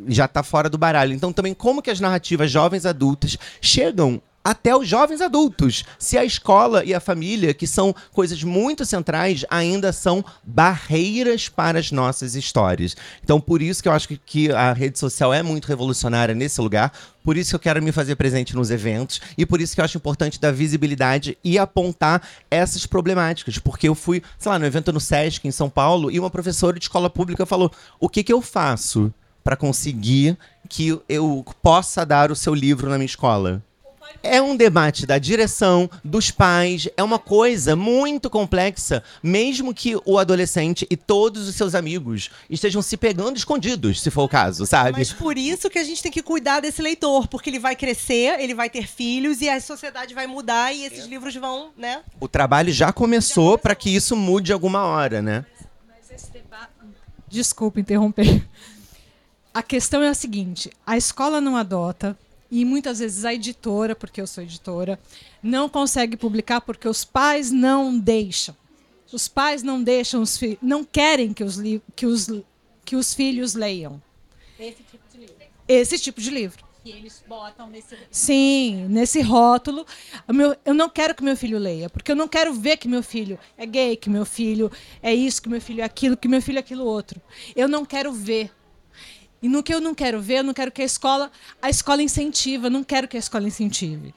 [0.06, 1.14] já está fora do baralho.
[1.14, 5.84] Então, também, como que as narrativas jovens adultas chegam até os jovens adultos.
[5.98, 11.80] Se a escola e a família, que são coisas muito centrais, ainda são barreiras para
[11.80, 12.96] as nossas histórias.
[13.24, 16.92] Então, por isso que eu acho que, a rede social é muito revolucionária nesse lugar.
[17.24, 19.86] Por isso que eu quero me fazer presente nos eventos e por isso que eu
[19.86, 22.22] acho importante dar visibilidade e apontar
[22.52, 23.58] essas problemáticas.
[23.58, 26.78] Porque eu fui, sei lá, no evento no SESC, em São Paulo, e uma professora
[26.78, 30.38] de escola pública falou: o que, que eu faço para conseguir
[30.68, 33.62] que eu possa dar o seu livro na minha escola?
[34.22, 40.18] É um debate da direção, dos pais, é uma coisa muito complexa, mesmo que o
[40.18, 45.00] adolescente e todos os seus amigos estejam se pegando escondidos, se for o caso, sabe?
[45.00, 48.40] Mas por isso que a gente tem que cuidar desse leitor, porque ele vai crescer,
[48.40, 51.08] ele vai ter filhos e a sociedade vai mudar e esses é.
[51.08, 52.02] livros vão, né?
[52.20, 55.46] O trabalho já começou para que isso mude alguma hora, né?
[57.28, 58.48] Desculpa interromper.
[59.54, 62.18] A questão é a seguinte: a escola não adota,
[62.54, 65.00] e muitas vezes a editora, porque eu sou editora,
[65.42, 68.56] não consegue publicar porque os pais não deixam.
[69.12, 71.60] Os pais não deixam os filhos, não querem que os,
[71.96, 72.30] que os,
[72.86, 74.00] que os filhos leiam.
[74.60, 75.36] Esse tipo de livro.
[75.68, 76.64] Esse tipo de livro.
[76.84, 77.98] Que eles botam nesse.
[78.12, 79.84] Sim, nesse rótulo.
[80.28, 83.02] Meu, eu não quero que meu filho leia, porque eu não quero ver que meu
[83.02, 86.42] filho é gay, que meu filho é isso, que meu filho é aquilo, que meu
[86.42, 87.20] filho é aquilo outro.
[87.56, 88.52] Eu não quero ver.
[89.44, 91.30] E no que eu não quero ver, eu não quero que a escola,
[91.62, 94.16] a escola incentiva, não quero que a escola incentive.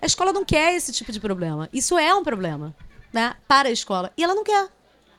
[0.00, 1.68] A escola não quer esse tipo de problema.
[1.72, 2.72] Isso é um problema,
[3.12, 4.12] né, para a escola.
[4.16, 4.68] E ela não quer.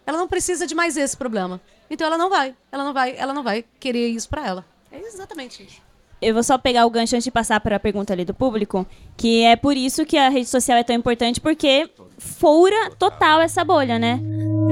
[0.08, 1.60] Ela não precisa de mais esse problema.
[1.90, 2.56] Então ela não vai.
[2.72, 4.66] Ela não vai, ela não vai querer isso para ela.
[4.90, 5.82] É exatamente isso.
[6.22, 8.88] Eu vou só pegar o gancho antes de passar para a pergunta ali do público,
[9.18, 13.66] que é por isso que a rede social é tão importante, porque fura total essa
[13.66, 14.18] bolha, né?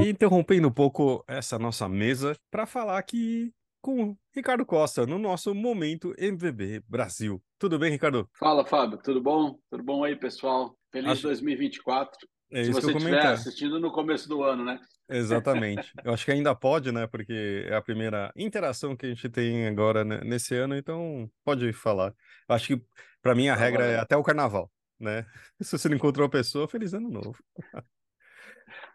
[0.02, 5.54] E interrompendo um pouco essa nossa mesa para falar que com Ricardo Costa no nosso
[5.54, 7.42] Momento MVB Brasil.
[7.58, 8.28] Tudo bem, Ricardo?
[8.38, 8.98] Fala, Fábio.
[9.02, 9.58] Tudo bom?
[9.70, 10.76] Tudo bom aí, pessoal?
[10.92, 11.22] Feliz Acho...
[11.22, 12.28] 2024.
[12.52, 14.80] É Se você estiver assistindo no começo do ano, né?
[15.08, 15.92] Exatamente.
[16.04, 17.06] Eu acho que ainda pode, né?
[17.06, 21.72] Porque é a primeira interação que a gente tem agora né, nesse ano, então pode
[21.72, 22.12] falar.
[22.48, 22.84] Acho que
[23.22, 25.24] para mim a regra é até o carnaval, né?
[25.62, 27.36] Se você não encontrou a pessoa, feliz ano novo.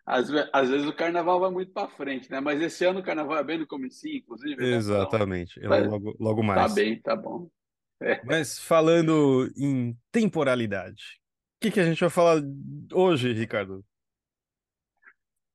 [0.06, 2.39] Às, às, vezes o carnaval vai muito para frente, né?
[2.39, 4.56] Mas esse ano o carnaval é bem no comecinho, inclusive.
[4.56, 4.76] Né?
[4.76, 5.60] Exatamente.
[5.60, 6.70] Então, logo, logo tá mais.
[6.70, 7.49] Tá bem, tá bom.
[7.99, 8.24] É.
[8.24, 11.20] Mas falando em temporalidade,
[11.58, 12.39] o que, que a gente vai falar
[12.93, 13.84] hoje, Ricardo?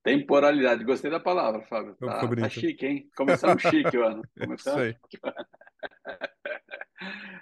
[0.03, 1.95] Temporalidade, gostei da palavra, Fábio.
[1.97, 3.11] Tá, tá chique, hein?
[3.15, 4.23] Começamos chique o ano.
[4.37, 4.95] Começamos...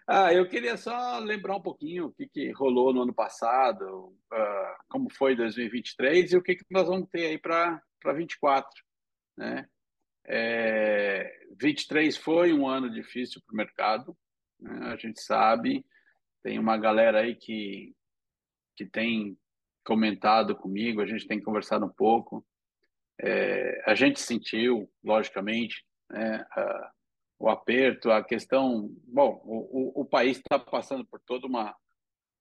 [0.06, 4.84] Ah, eu queria só lembrar um pouquinho o que, que rolou no ano passado, uh,
[4.88, 8.70] como foi 2023 e o que, que nós vamos ter aí para 2024.
[9.36, 9.68] Né?
[10.24, 11.30] É,
[11.60, 14.16] 23 foi um ano difícil para o mercado,
[14.60, 14.92] né?
[14.92, 15.84] a gente sabe,
[16.42, 17.94] tem uma galera aí que,
[18.76, 19.36] que tem
[19.84, 22.46] comentado comigo, a gente tem conversado um pouco.
[23.20, 26.92] É, a gente sentiu, logicamente, né, a,
[27.38, 28.90] o aperto, a questão.
[29.06, 31.74] Bom, o, o, o país está passando por toda uma.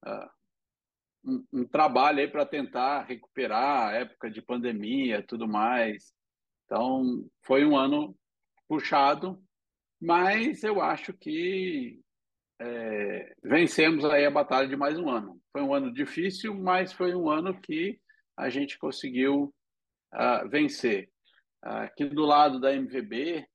[0.06, 0.38] Uh,
[1.26, 6.14] um, um, trabalho aí para tentar recuperar a época de pandemia tudo mais.
[6.66, 8.16] Então, foi um ano
[8.68, 9.42] puxado,
[10.00, 12.00] mas eu acho que
[12.60, 15.40] é, vencemos aí a batalha de mais um ano.
[15.52, 18.00] Foi um ano difícil, mas foi um ano que
[18.36, 19.54] a gente conseguiu
[20.14, 21.10] uh, vencer.
[21.62, 23.46] Aqui do lado da MVB,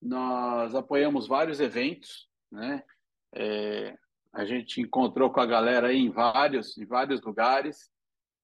[0.00, 2.82] nós apoiamos vários eventos, né?
[3.34, 3.96] É,
[4.32, 7.90] a gente encontrou com a galera aí em vários, em vários lugares,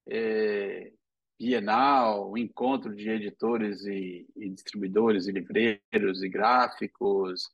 [0.08, 0.92] é,
[1.38, 7.50] Bienal, encontro de editores e, e, distribuidores e livreiros e gráficos,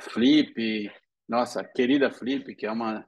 [0.00, 0.90] Flip,
[1.28, 3.06] nossa querida Flip, que é uma...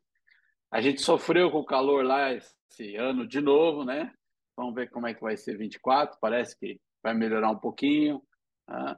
[0.70, 4.12] A gente sofreu com o calor lá esse ano de novo, né?
[4.56, 8.22] Vamos ver como é que vai ser 24, parece que vai melhorar um pouquinho.
[8.70, 8.96] Uh,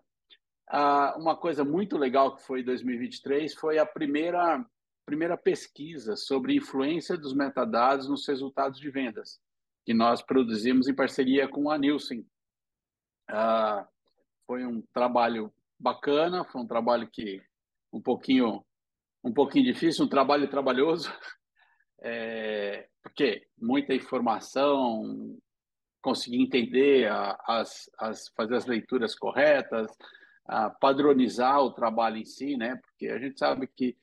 [0.73, 4.65] uh, uma coisa muito legal que foi 2023 foi a primeira
[5.05, 9.39] primeira pesquisa sobre influência dos metadados nos resultados de vendas,
[9.85, 12.21] que nós produzimos em parceria com a Nielsen.
[13.31, 13.87] Uh,
[14.47, 17.43] foi um trabalho bacana, foi um trabalho que
[17.93, 18.65] um pouquinho
[19.23, 21.11] um pouquinho difícil, um trabalho trabalhoso,
[22.03, 25.39] é, porque muita informação,
[26.03, 27.11] conseguir entender
[27.47, 29.91] as, as fazer as leituras corretas,
[30.81, 32.77] padronizar o trabalho em si, né?
[32.77, 33.97] Porque a gente sabe que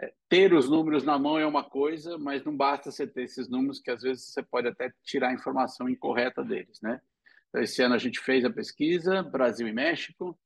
[0.00, 3.48] é, ter os números na mão é uma coisa, mas não basta você ter esses
[3.48, 7.00] números, que às vezes você pode até tirar a informação incorreta deles, né?
[7.48, 10.38] Então, esse ano a gente fez a pesquisa, Brasil e México,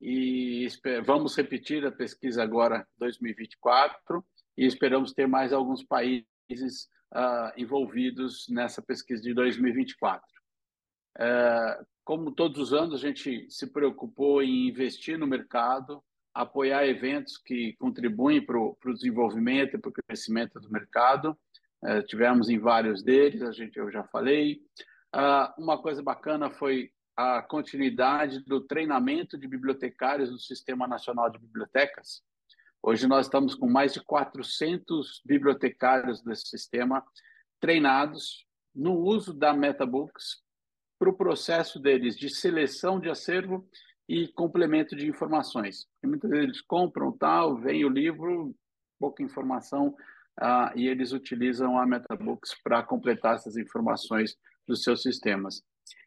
[0.00, 0.68] e
[1.04, 4.24] vamos repetir a pesquisa agora 2024
[4.56, 10.22] e esperamos ter mais alguns países uh, envolvidos nessa pesquisa de 2024.
[11.18, 16.00] Uh, como todos os anos, a gente se preocupou em investir no mercado,
[16.32, 21.36] apoiar eventos que contribuem para o desenvolvimento e para o crescimento do mercado.
[21.84, 24.60] É, tivemos em vários deles, a gente eu já falei.
[25.12, 31.40] Ah, uma coisa bacana foi a continuidade do treinamento de bibliotecários no Sistema Nacional de
[31.40, 32.22] Bibliotecas.
[32.80, 37.04] Hoje nós estamos com mais de 400 bibliotecários desse sistema
[37.58, 40.45] treinados no uso da MetaBooks
[40.98, 43.68] para o processo deles de seleção de acervo
[44.08, 45.86] e complemento de informações.
[46.02, 48.54] E muitas vezes eles compram tal, vem o livro,
[48.98, 49.88] pouca informação,
[50.40, 54.36] uh, e eles utilizam a MetaBooks para completar essas informações
[54.66, 55.62] dos seus sistemas.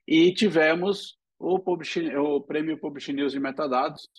[0.08, 4.10] E tivemos o, Publish, o Prêmio Publish News de Metadados,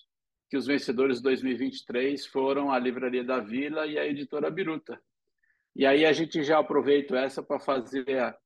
[0.49, 5.01] que os vencedores de 2023 foram a Livraria da Vila e a Editora Biruta.
[5.77, 8.37] E aí a gente já aproveita essa para fazer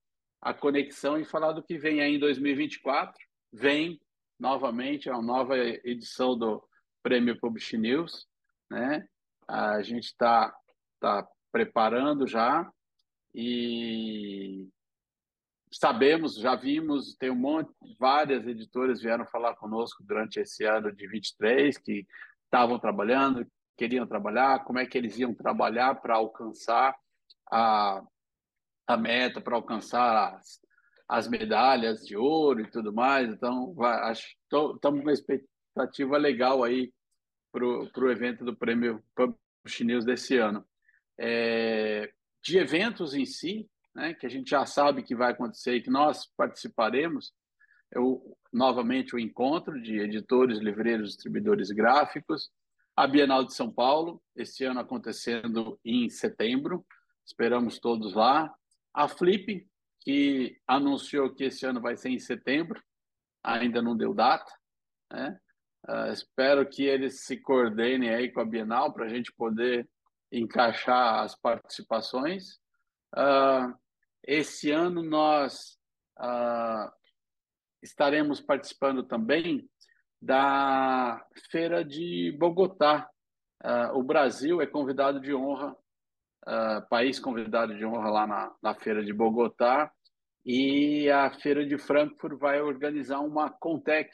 [0.44, 3.14] a, a conexão e falar do que vem aí em 2024.
[3.52, 4.00] Vem
[4.38, 6.62] novamente, é uma nova edição do
[7.02, 8.26] Prêmio Publish News.
[8.70, 9.06] Né?
[9.48, 10.54] A gente está
[11.00, 12.70] tá preparando já
[13.34, 14.68] e
[15.72, 21.06] sabemos, já vimos, tem um monte, várias editoras vieram falar conosco durante esse ano de
[21.06, 22.06] 23 que
[22.44, 26.94] estavam trabalhando, queriam trabalhar, como é que eles iam trabalhar para alcançar
[27.50, 28.02] a,
[28.86, 30.60] a meta, para alcançar as,
[31.08, 33.30] as medalhas de ouro e tudo mais.
[33.30, 33.74] Então,
[34.50, 36.92] estamos com uma expectativa legal aí
[37.52, 40.64] para o evento do Prêmio Publish News desse ano.
[41.18, 42.12] É,
[42.42, 45.90] de eventos em si, né, que a gente já sabe que vai acontecer e que
[45.90, 47.32] nós participaremos,
[47.92, 52.50] eu, novamente o encontro de editores, livreiros, distribuidores gráficos,
[52.96, 56.84] a Bienal de São Paulo, esse ano acontecendo em setembro,
[57.24, 58.52] esperamos todos lá.
[58.94, 59.68] A Flip,
[60.00, 62.80] que anunciou que esse ano vai ser em setembro,
[63.42, 64.50] ainda não deu data,
[65.12, 65.38] né?
[65.86, 69.86] Uh, espero que eles se coordenem aí com a Bienal para a gente poder
[70.32, 72.58] encaixar as participações.
[73.14, 73.74] Uh,
[74.22, 75.78] esse ano nós
[76.18, 76.90] uh,
[77.82, 79.68] estaremos participando também
[80.22, 83.06] da Feira de Bogotá.
[83.92, 85.76] o Brasil é convidado de honra
[86.46, 89.90] uh, país convidado de honra lá na, na Feira de Bogotá.
[90.44, 94.10] E a Feira de Frankfurt vai organizar uma Contec,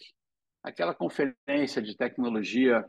[0.63, 2.85] aquela conferência de tecnologia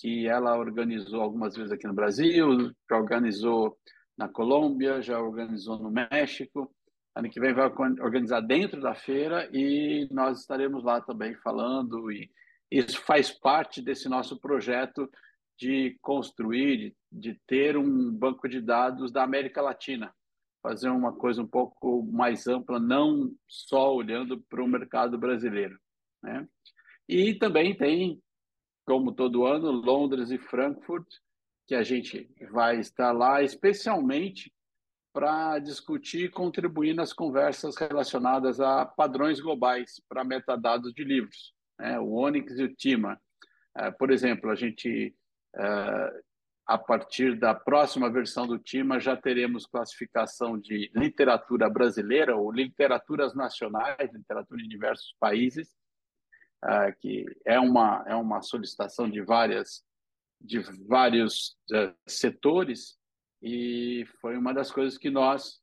[0.00, 3.76] que ela organizou algumas vezes aqui no Brasil, já organizou
[4.16, 6.72] na Colômbia, já organizou no México.
[7.16, 7.66] Ano que vem vai
[8.00, 12.12] organizar dentro da feira e nós estaremos lá também falando.
[12.12, 12.30] E
[12.70, 15.10] isso faz parte desse nosso projeto
[15.58, 20.14] de construir, de, de ter um banco de dados da América Latina.
[20.62, 25.78] fazer uma coisa um pouco mais ampla, não só olhando para o mercado brasileiro.
[26.22, 26.46] Né?
[27.08, 28.20] E também tem,
[28.84, 31.06] como todo ano, Londres e Frankfurt,
[31.66, 34.52] que a gente vai estar lá especialmente
[35.12, 41.98] para discutir e contribuir nas conversas relacionadas a padrões globais para metadados de livros, né?
[41.98, 43.20] o Onyx e o TIMA.
[43.76, 45.14] Uh, por exemplo, a gente,
[45.56, 46.22] uh,
[46.66, 53.34] a partir da próxima versão do TIMA, já teremos classificação de literatura brasileira ou literaturas
[53.34, 55.74] nacionais, literatura em diversos países,
[56.64, 59.86] uh, que é uma, é uma solicitação de várias
[60.40, 61.56] de vários
[62.06, 62.96] setores
[63.42, 65.60] e foi uma das coisas que nós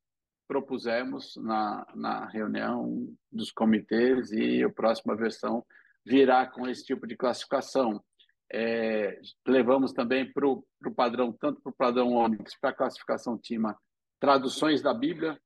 [0.48, 5.66] propusemos na, na reunião dos comitês e a próxima versão
[6.06, 8.04] virá com esse tipo de classificação.
[8.52, 10.64] É, levamos também para o
[10.96, 13.78] padrão, tanto para o padrão Onyx, para a classificação TIMA,
[14.20, 15.40] traduções da Bíblia.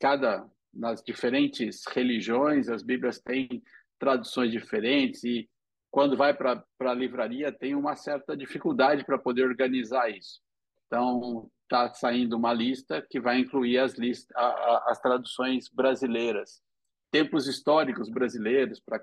[0.00, 3.62] Cada, nas diferentes religiões, as Bíblias têm
[3.98, 5.48] traduções diferentes e
[5.90, 10.40] quando vai para a livraria tem uma certa dificuldade para poder organizar isso.
[10.86, 16.60] Então, está saindo uma lista que vai incluir as, list a, a, as traduções brasileiras,
[17.10, 19.00] tempos históricos brasileiros para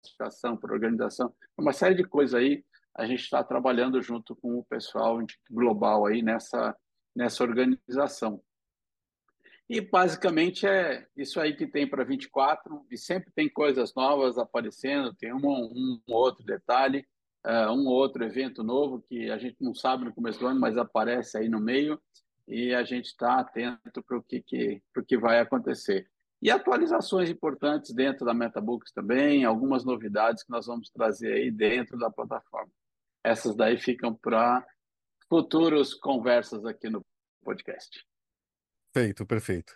[0.00, 2.64] classificação, para organização, uma série de coisas aí.
[2.96, 5.18] A gente está trabalhando junto com o pessoal
[5.50, 6.76] global aí nessa,
[7.14, 8.42] nessa organização.
[9.68, 15.14] E basicamente é isso aí que tem para 24, e sempre tem coisas novas aparecendo,
[15.14, 17.06] tem um, um outro detalhe
[17.46, 20.60] uh, um ou outro evento novo que a gente não sabe no começo do ano,
[20.60, 22.00] mas aparece aí no meio
[22.48, 26.10] e a gente está atento para o que, que, que vai acontecer.
[26.42, 31.98] E atualizações importantes dentro da MetaBooks também, algumas novidades que nós vamos trazer aí dentro
[31.98, 32.72] da plataforma.
[33.22, 34.66] Essas daí ficam para
[35.28, 37.04] futuras conversas aqui no
[37.44, 38.04] podcast.
[38.92, 39.72] Perfeito, perfeito.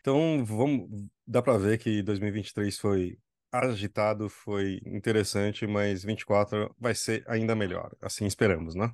[0.00, 3.18] Então, vamos, dá para ver que 2023 foi
[3.50, 7.90] agitado, foi interessante, mas 24 vai ser ainda melhor.
[8.02, 8.92] Assim esperamos, né?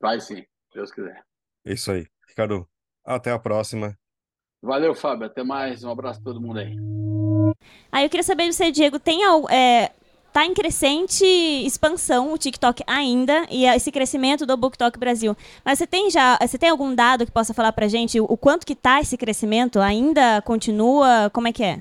[0.00, 1.24] Vai sim, Deus quiser.
[1.64, 2.06] É isso aí.
[2.28, 2.68] Ricardo,
[3.04, 3.98] até a próxima.
[4.62, 5.26] Valeu, Fábio.
[5.26, 5.84] Até mais.
[5.84, 6.76] Um abraço para todo mundo aí.
[7.90, 9.90] Aí eu queria saber de você, Diego, tem é,
[10.32, 15.36] tá em crescente expansão o TikTok ainda e esse crescimento do BookTok Brasil.
[15.64, 18.66] Mas você tem já, você tem algum dado que possa falar pra gente o quanto
[18.66, 19.80] que tá esse crescimento?
[19.80, 21.30] Ainda continua?
[21.32, 21.80] Como é que é?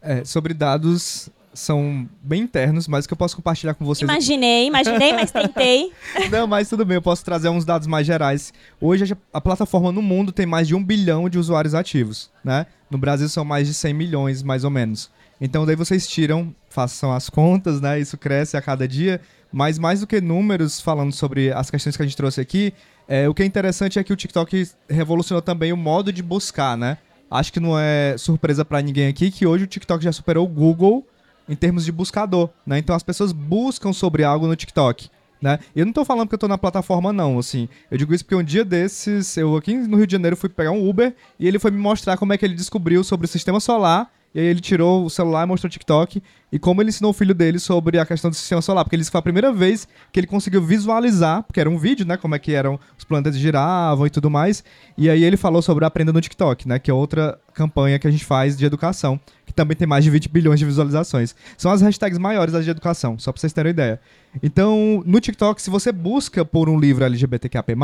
[0.00, 4.08] É, sobre dados, são bem internos, mas que eu posso compartilhar com vocês.
[4.08, 5.92] Imaginei, imaginei, mas tentei.
[6.30, 8.52] Não, mas tudo bem, eu posso trazer uns dados mais gerais.
[8.80, 12.66] Hoje a plataforma no mundo tem mais de um bilhão de usuários ativos, né?
[12.90, 15.10] No Brasil são mais de 100 milhões, mais ou menos.
[15.40, 17.98] Então daí vocês tiram, façam as contas, né?
[17.98, 19.20] Isso cresce a cada dia.
[19.52, 22.72] Mas mais do que números, falando sobre as questões que a gente trouxe aqui,
[23.06, 26.76] é, o que é interessante é que o TikTok revolucionou também o modo de buscar,
[26.76, 26.96] né?
[27.30, 30.48] Acho que não é surpresa para ninguém aqui que hoje o TikTok já superou o
[30.48, 31.06] Google
[31.52, 32.78] em termos de buscador, né?
[32.78, 35.10] Então as pessoas buscam sobre algo no TikTok.
[35.40, 35.58] Né?
[35.74, 37.68] Eu não tô falando que eu tô na plataforma, não, assim.
[37.90, 40.70] Eu digo isso porque um dia desses, eu aqui no Rio de Janeiro fui pegar
[40.70, 43.58] um Uber e ele foi me mostrar como é que ele descobriu sobre o sistema
[43.58, 46.22] solar e aí ele tirou o celular e mostrou o TikTok.
[46.50, 48.84] E como ele ensinou o filho dele sobre a questão do sistema solar.
[48.84, 51.78] Porque ele disse que foi a primeira vez que ele conseguiu visualizar, porque era um
[51.78, 52.16] vídeo, né?
[52.16, 54.64] Como é que eram os planetas giravam e tudo mais.
[54.96, 56.78] E aí ele falou sobre Aprenda no TikTok, né?
[56.78, 59.20] Que é outra campanha que a gente faz de educação.
[59.52, 61.34] Que também tem mais de 20 bilhões de visualizações.
[61.58, 64.00] São as hashtags maiores das de educação, só pra vocês terem uma ideia.
[64.42, 67.74] Então, no TikTok, se você busca por um livro LGBTQAP+,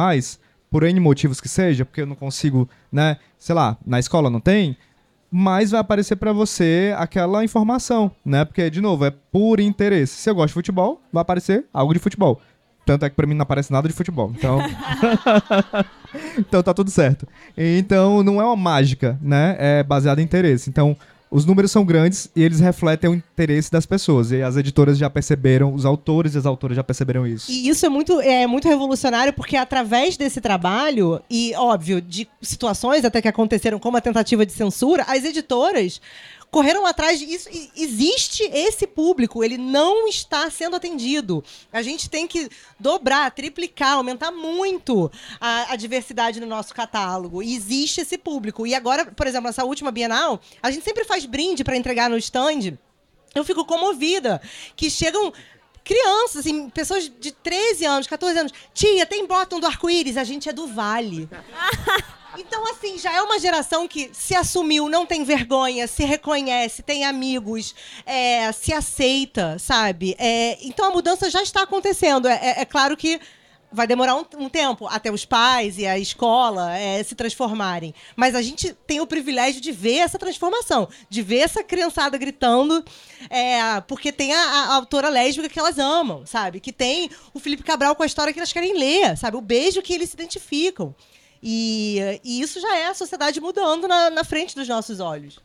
[0.71, 4.41] por N motivos que seja, porque eu não consigo, né, sei lá, na escola não
[4.41, 4.77] tem,
[5.31, 8.47] mas vai aparecer para você aquela informação, né?
[8.47, 10.15] Porque, de novo, é por interesse.
[10.15, 12.41] Se eu gosto de futebol, vai aparecer algo de futebol.
[12.87, 14.33] Tanto é que pra mim não aparece nada de futebol.
[14.35, 14.59] Então.
[16.39, 17.29] então tá tudo certo.
[17.55, 19.57] Então não é uma mágica, né?
[19.59, 20.71] É baseado em interesse.
[20.71, 20.97] Então
[21.31, 24.31] os números são grandes e eles refletem o interesse das pessoas.
[24.31, 27.51] E as editoras já perceberam, os autores e as autoras já perceberam isso.
[27.51, 33.05] E isso é muito, é muito revolucionário, porque através desse trabalho, e óbvio, de situações
[33.05, 36.01] até que aconteceram como a tentativa de censura, as editoras
[36.51, 37.49] correram atrás disso.
[37.77, 41.45] Existe esse público, ele não está sendo atendido.
[41.73, 47.43] A gente tem que dobrar, triplicar, aumentar muito a, a diversidade no nosso catálogo.
[47.43, 48.67] Existe esse público.
[48.67, 52.17] E agora, por exemplo, nessa última Bienal, a gente sempre faz brinde para entregar no
[52.17, 52.79] stand.
[53.35, 54.41] Eu fico comovida
[54.75, 55.33] que chegam
[55.85, 58.53] crianças, assim, pessoas de 13 anos, 14 anos.
[58.75, 60.17] Tia, tem bottom do arco-íris?
[60.17, 61.29] A gente é do Vale.
[62.39, 67.05] Então, assim, já é uma geração que se assumiu, não tem vergonha, se reconhece, tem
[67.05, 67.75] amigos,
[68.07, 70.15] é, se aceita, sabe?
[70.19, 72.29] É, então a mudança já está acontecendo.
[72.29, 73.21] É, é, é claro que
[73.71, 77.95] vai demorar um, um tempo até os pais e a escola é, se transformarem.
[78.15, 82.85] Mas a gente tem o privilégio de ver essa transformação, de ver essa criançada gritando,
[83.29, 86.61] é, porque tem a, a autora lésbica que elas amam, sabe?
[86.61, 89.37] Que tem o Felipe Cabral com a história que elas querem ler, sabe?
[89.37, 90.95] O beijo que eles se identificam.
[91.43, 95.39] E, e isso já é a sociedade mudando na, na frente dos nossos olhos.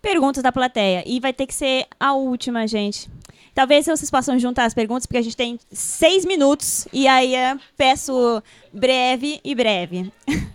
[0.00, 1.02] Perguntas da plateia.
[1.06, 3.10] E vai ter que ser a última, gente.
[3.54, 6.86] Talvez vocês possam juntar as perguntas, porque a gente tem seis minutos.
[6.92, 8.42] E aí eu peço
[8.72, 10.12] breve e breve.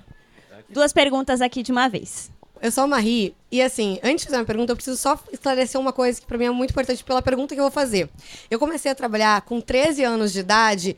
[0.70, 2.32] Duas perguntas aqui de uma vez.
[2.62, 5.80] Eu sou a Marie, e assim, antes de fazer uma pergunta, eu preciso só esclarecer
[5.80, 8.10] uma coisa que para mim é muito importante pela pergunta que eu vou fazer.
[8.50, 10.98] Eu comecei a trabalhar com 13 anos de idade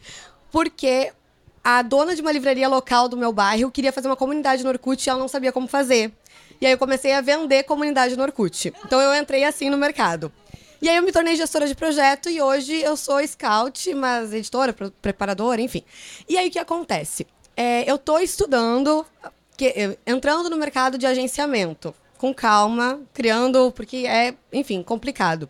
[0.51, 1.11] porque
[1.69, 5.05] a dona de uma livraria local do meu bairro queria fazer uma comunidade no Orkut
[5.05, 6.13] e ela não sabia como fazer.
[6.61, 8.73] E aí eu comecei a vender comunidade no Orkut.
[8.85, 10.31] Então eu entrei assim no mercado.
[10.81, 14.73] E aí eu me tornei gestora de projeto e hoje eu sou scout, mas editora,
[15.01, 15.83] preparadora, enfim.
[16.29, 17.27] E aí o que acontece?
[17.53, 19.05] É, eu estou estudando,
[19.57, 25.49] que, entrando no mercado de agenciamento, com calma, criando, porque é, enfim, complicado.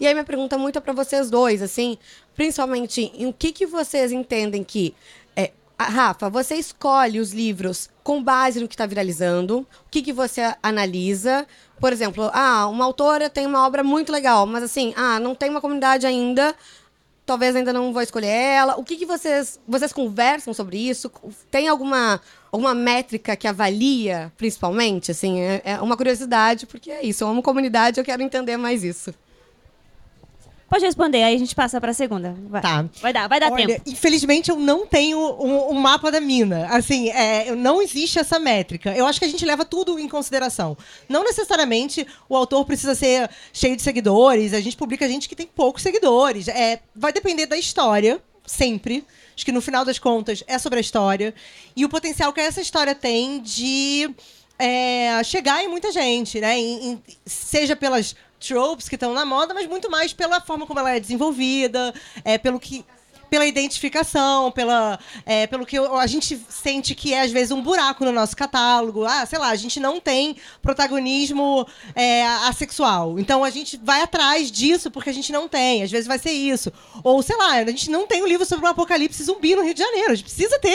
[0.00, 1.96] E aí minha pergunta muito é para vocês dois, assim,
[2.34, 4.94] principalmente em o que, que vocês entendem que
[5.78, 10.54] Rafa, você escolhe os livros com base no que está viralizando, o que, que você
[10.62, 11.46] analisa.
[11.80, 15.50] Por exemplo, ah, uma autora tem uma obra muito legal, mas assim, ah, não tem
[15.50, 16.54] uma comunidade ainda,
[17.26, 18.76] talvez ainda não vou escolher ela.
[18.76, 21.10] O que, que vocês, vocês conversam sobre isso?
[21.50, 22.20] Tem alguma,
[22.52, 25.10] alguma métrica que avalia, principalmente?
[25.10, 28.84] Assim, é, é uma curiosidade, porque é isso, eu amo comunidade, eu quero entender mais
[28.84, 29.12] isso.
[30.68, 32.34] Pode responder, aí a gente passa para a segunda.
[32.48, 32.62] Vai.
[32.62, 32.84] Tá.
[33.00, 33.82] Vai dar, vai dar Olha, tempo.
[33.86, 36.66] Infelizmente, eu não tenho um, um mapa da mina.
[36.70, 38.94] Assim, é, não existe essa métrica.
[38.96, 40.76] Eu acho que a gente leva tudo em consideração.
[41.08, 44.52] Não necessariamente o autor precisa ser cheio de seguidores.
[44.52, 46.48] A gente publica gente que tem poucos seguidores.
[46.48, 49.04] É, vai depender da história, sempre.
[49.34, 51.34] Acho que no final das contas é sobre a história.
[51.76, 54.08] E o potencial que essa história tem de
[54.58, 56.58] é, chegar em muita gente, né?
[56.58, 58.14] Em, em, seja pelas
[58.46, 62.38] tropes que estão na moda, mas muito mais pela forma como ela é desenvolvida, é,
[62.38, 62.84] pelo que
[63.30, 68.04] pela identificação, pela, é, pelo que a gente sente que é, às vezes, um buraco
[68.04, 69.04] no nosso catálogo.
[69.04, 73.18] Ah, sei lá, a gente não tem protagonismo é, assexual.
[73.18, 75.82] Então a gente vai atrás disso porque a gente não tem.
[75.82, 76.72] Às vezes vai ser isso.
[77.02, 79.74] Ou, sei lá, a gente não tem um livro sobre um apocalipse zumbi no Rio
[79.74, 80.12] de Janeiro.
[80.12, 80.74] A gente precisa ter.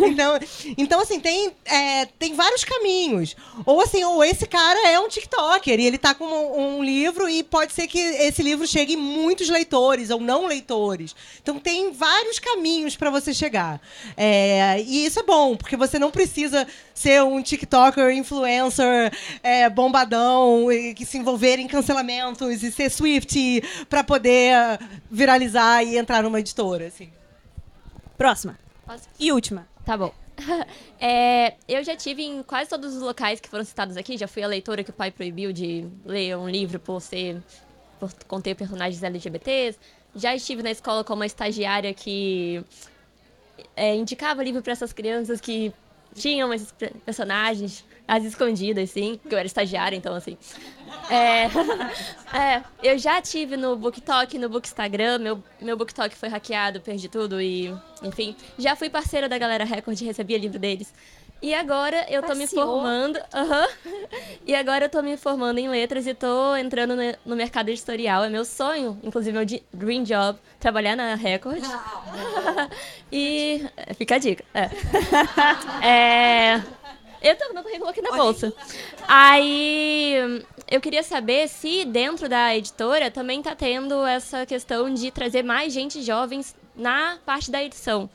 [0.10, 0.38] Então,
[0.76, 3.36] então assim, tem, é, tem vários caminhos.
[3.64, 7.28] Ou assim, ou esse cara é um TikToker e ele tá com um, um livro
[7.28, 11.14] e pode ser que esse livro chegue em muitos leitores ou não leitores.
[11.42, 13.78] Então tem vários caminhos para você chegar.
[14.16, 20.72] É, e isso é bom, porque você não precisa ser um TikToker, influencer, é, bombadão,
[20.72, 24.80] e, que se envolver em cancelamentos e ser Swift para poder
[25.10, 26.86] viralizar e entrar numa editora.
[26.86, 27.12] Assim.
[28.16, 28.58] Próxima.
[28.86, 29.04] Posso?
[29.18, 29.68] E última.
[29.84, 30.12] Tá bom.
[31.02, 34.18] É, eu já tive em quase todos os locais que foram citados aqui.
[34.18, 37.42] Já fui a leitora que o pai proibiu de ler um livro por ser
[37.98, 39.78] por conter personagens LGBTs.
[40.14, 42.64] Já estive na escola como uma estagiária que
[43.76, 45.72] é, indicava livro para essas crianças que
[46.14, 50.36] tinham esses personagens, as escondidas, sim, porque eu era estagiária, então assim.
[51.08, 51.44] É,
[52.36, 57.40] é, eu já tive no BookTok, no Bookstagram, meu, meu BookTok foi hackeado, perdi tudo
[57.40, 58.34] e, enfim.
[58.58, 60.92] Já fui parceira da Galera Record, recebia livro deles.
[61.42, 63.16] E agora eu tô me formando.
[63.16, 64.02] Uhum,
[64.46, 68.24] e agora eu tô me formando em letras e tô entrando no, no mercado editorial.
[68.24, 71.62] É meu sonho, inclusive meu dream job, trabalhar na Record.
[73.10, 73.66] e.
[73.76, 74.44] É, fica a dica.
[74.52, 74.70] É.
[75.86, 76.62] é...
[77.22, 78.52] Eu tô meu currículo aqui na bolsa.
[79.06, 85.42] Aí eu queria saber se dentro da editora também tá tendo essa questão de trazer
[85.42, 88.08] mais gente jovens na parte da edição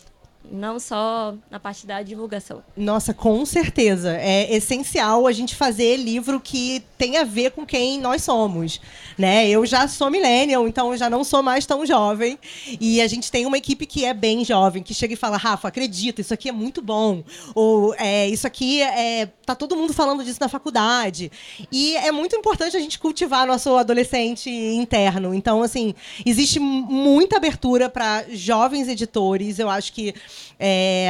[0.52, 2.64] não só na parte da divulgação.
[2.76, 4.16] Nossa, com certeza.
[4.18, 8.80] É essencial a gente fazer livro que tem a ver com quem nós somos.
[9.18, 9.48] Né?
[9.50, 12.38] Eu já sou millennial, então eu já não sou mais tão jovem.
[12.80, 15.68] E a gente tem uma equipe que é bem jovem, que chega e fala, Rafa,
[15.68, 17.24] acredita, isso aqui é muito bom.
[17.54, 19.30] Ou é, isso aqui é.
[19.46, 21.32] Tá todo mundo falando disso na faculdade.
[21.72, 25.34] E é muito importante a gente cultivar nosso adolescente interno.
[25.34, 25.94] Então, assim,
[26.26, 29.60] existe muita abertura para jovens editores.
[29.60, 30.14] Eu acho que
[30.60, 31.10] é,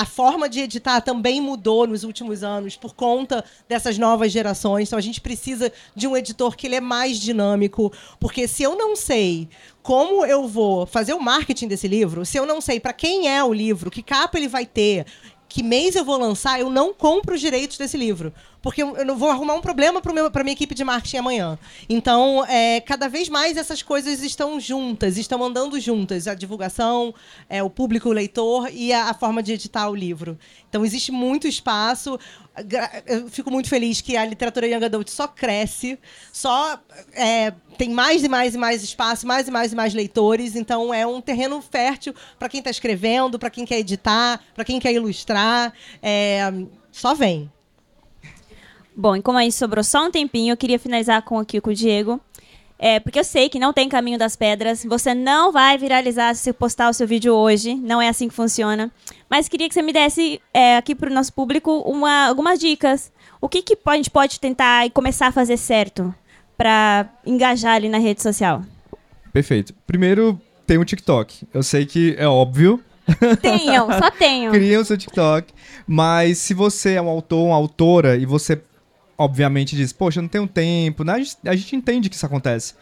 [0.00, 4.88] a forma de editar também mudou nos últimos anos por conta dessas novas gerações.
[4.88, 8.76] Então a gente precisa de um editor que ele é mais dinâmico, porque se eu
[8.76, 9.46] não sei
[9.82, 13.44] como eu vou fazer o marketing desse livro, se eu não sei para quem é
[13.44, 15.04] o livro, que capa ele vai ter,
[15.50, 18.32] que mês eu vou lançar, eu não compro os direitos desse livro.
[18.62, 21.58] Porque eu não vou arrumar um problema para a minha equipe de marketing amanhã.
[21.88, 26.28] Então, é, cada vez mais essas coisas estão juntas, estão andando juntas.
[26.28, 27.12] A divulgação,
[27.48, 30.38] é, o público, o leitor e a, a forma de editar o livro.
[30.68, 32.18] Então, existe muito espaço.
[33.06, 35.98] Eu fico muito feliz que a literatura Young Adult só cresce,
[36.32, 36.78] só
[37.12, 40.56] é, tem mais e mais e mais espaço, mais e mais e mais leitores.
[40.56, 44.78] Então, é um terreno fértil para quem está escrevendo, para quem quer editar, para quem
[44.78, 45.72] quer ilustrar.
[46.02, 46.52] É,
[46.90, 47.50] só vem.
[48.96, 51.74] Bom, e como aí sobrou só um tempinho, eu queria finalizar com aqui com o
[51.74, 52.20] Diego.
[52.82, 54.82] É, porque eu sei que não tem caminho das pedras.
[54.84, 57.74] Você não vai viralizar se postar o seu vídeo hoje.
[57.74, 58.90] Não é assim que funciona.
[59.28, 63.12] Mas queria que você me desse é, aqui para o nosso público uma- algumas dicas.
[63.38, 66.14] O que, que a gente pode tentar e começar a fazer certo
[66.56, 68.62] para engajar ali na rede social?
[69.30, 69.74] Perfeito.
[69.86, 71.46] Primeiro, tem o TikTok.
[71.52, 72.82] Eu sei que é óbvio.
[73.42, 74.52] Tenham, só tenham.
[74.52, 75.52] Cria o seu TikTok.
[75.86, 78.60] Mas se você é um autor, uma autora, e você,
[79.20, 81.12] obviamente, diz, poxa, não tenho tempo, né?
[81.12, 82.72] A gente, a gente entende que isso acontece.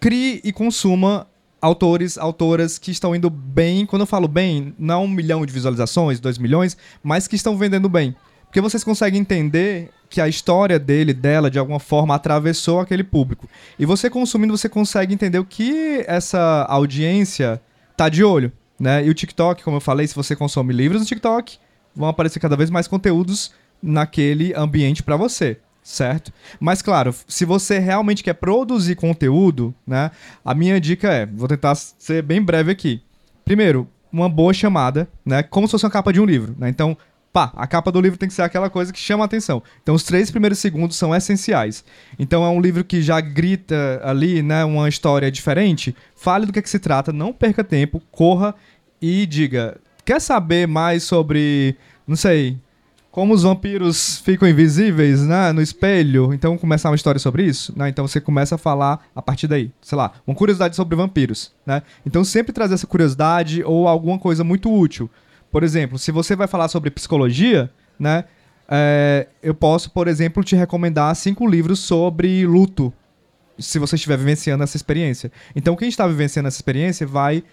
[0.00, 1.26] Crie e consuma
[1.60, 3.84] autores, autoras que estão indo bem.
[3.84, 7.86] Quando eu falo bem, não um milhão de visualizações, dois milhões, mas que estão vendendo
[7.86, 8.16] bem.
[8.46, 13.46] Porque vocês conseguem entender que a história dele, dela, de alguma forma, atravessou aquele público.
[13.78, 17.60] E você consumindo, você consegue entender o que essa audiência
[17.94, 18.50] tá de olho.
[18.80, 19.04] Né?
[19.04, 21.58] E o TikTok, como eu falei, se você consome livros no TikTok,
[21.94, 26.32] vão aparecer cada vez mais conteúdos naquele ambiente para você, certo?
[26.58, 30.10] Mas claro, se você realmente quer produzir conteúdo, né?
[30.42, 33.02] A minha dica é, vou tentar ser bem breve aqui.
[33.44, 35.42] Primeiro, uma boa chamada, né?
[35.42, 36.70] Como se fosse uma capa de um livro, né?
[36.70, 36.96] Então,
[37.34, 39.62] pá, a capa do livro tem que ser aquela coisa que chama a atenção.
[39.82, 41.84] Então, os três primeiros segundos são essenciais.
[42.18, 45.94] Então, é um livro que já grita ali, né, uma história diferente.
[46.16, 48.54] Fale do que, é que se trata, não perca tempo, corra
[49.02, 51.76] e diga: quer saber mais sobre,
[52.06, 52.58] não sei,
[53.14, 56.34] como os vampiros ficam invisíveis, né, no espelho?
[56.34, 57.88] Então, começar uma história sobre isso, né?
[57.88, 61.84] Então, você começa a falar a partir daí, sei lá, uma curiosidade sobre vampiros, né?
[62.04, 65.08] Então, sempre trazer essa curiosidade ou alguma coisa muito útil.
[65.48, 68.24] Por exemplo, se você vai falar sobre psicologia, né?
[68.68, 72.92] é, eu posso, por exemplo, te recomendar cinco livros sobre luto,
[73.56, 75.30] se você estiver vivenciando essa experiência.
[75.54, 77.44] Então, quem está vivenciando essa experiência vai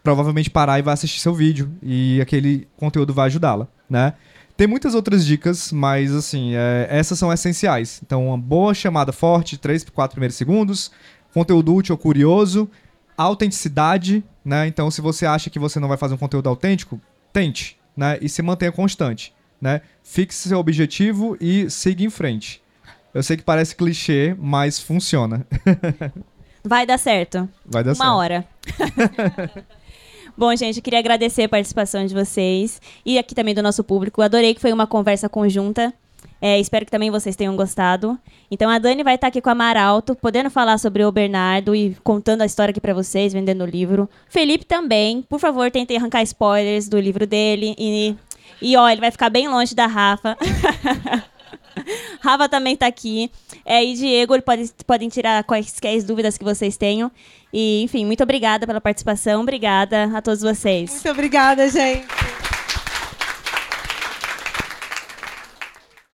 [0.00, 4.14] provavelmente parar e vai assistir seu vídeo e aquele conteúdo vai ajudá-la, né?
[4.58, 8.00] Tem muitas outras dicas, mas assim, é, essas são essenciais.
[8.04, 10.90] Então, uma boa chamada forte, 3 4 primeiros segundos,
[11.32, 12.68] conteúdo útil ou curioso,
[13.16, 14.66] autenticidade, né?
[14.66, 17.00] Então, se você acha que você não vai fazer um conteúdo autêntico,
[17.32, 18.18] tente, né?
[18.20, 19.80] E se mantenha constante, né?
[20.02, 22.60] Fixe seu objetivo e siga em frente.
[23.14, 25.46] Eu sei que parece clichê, mas funciona.
[26.64, 27.48] Vai dar certo.
[27.64, 28.16] Vai dar Uma certo.
[28.16, 28.44] hora.
[30.38, 34.22] Bom, gente, eu queria agradecer a participação de vocês e aqui também do nosso público.
[34.22, 35.92] Adorei que foi uma conversa conjunta.
[36.40, 38.16] É, espero que também vocês tenham gostado.
[38.48, 41.96] Então a Dani vai estar aqui com a Maralto, podendo falar sobre o Bernardo e
[42.04, 44.08] contando a história aqui pra vocês, vendendo o livro.
[44.28, 48.14] Felipe também, por favor, tentem arrancar spoilers do livro dele e
[48.62, 50.36] e ó, ele vai ficar bem longe da Rafa.
[52.20, 53.30] Rafa também tá aqui.
[53.64, 57.10] É, e Diego, ele pode, podem tirar quaisquer dúvidas que vocês tenham.
[57.52, 59.42] E, enfim, muito obrigada pela participação.
[59.42, 60.90] Obrigada a todos vocês.
[60.90, 62.37] Muito obrigada, gente.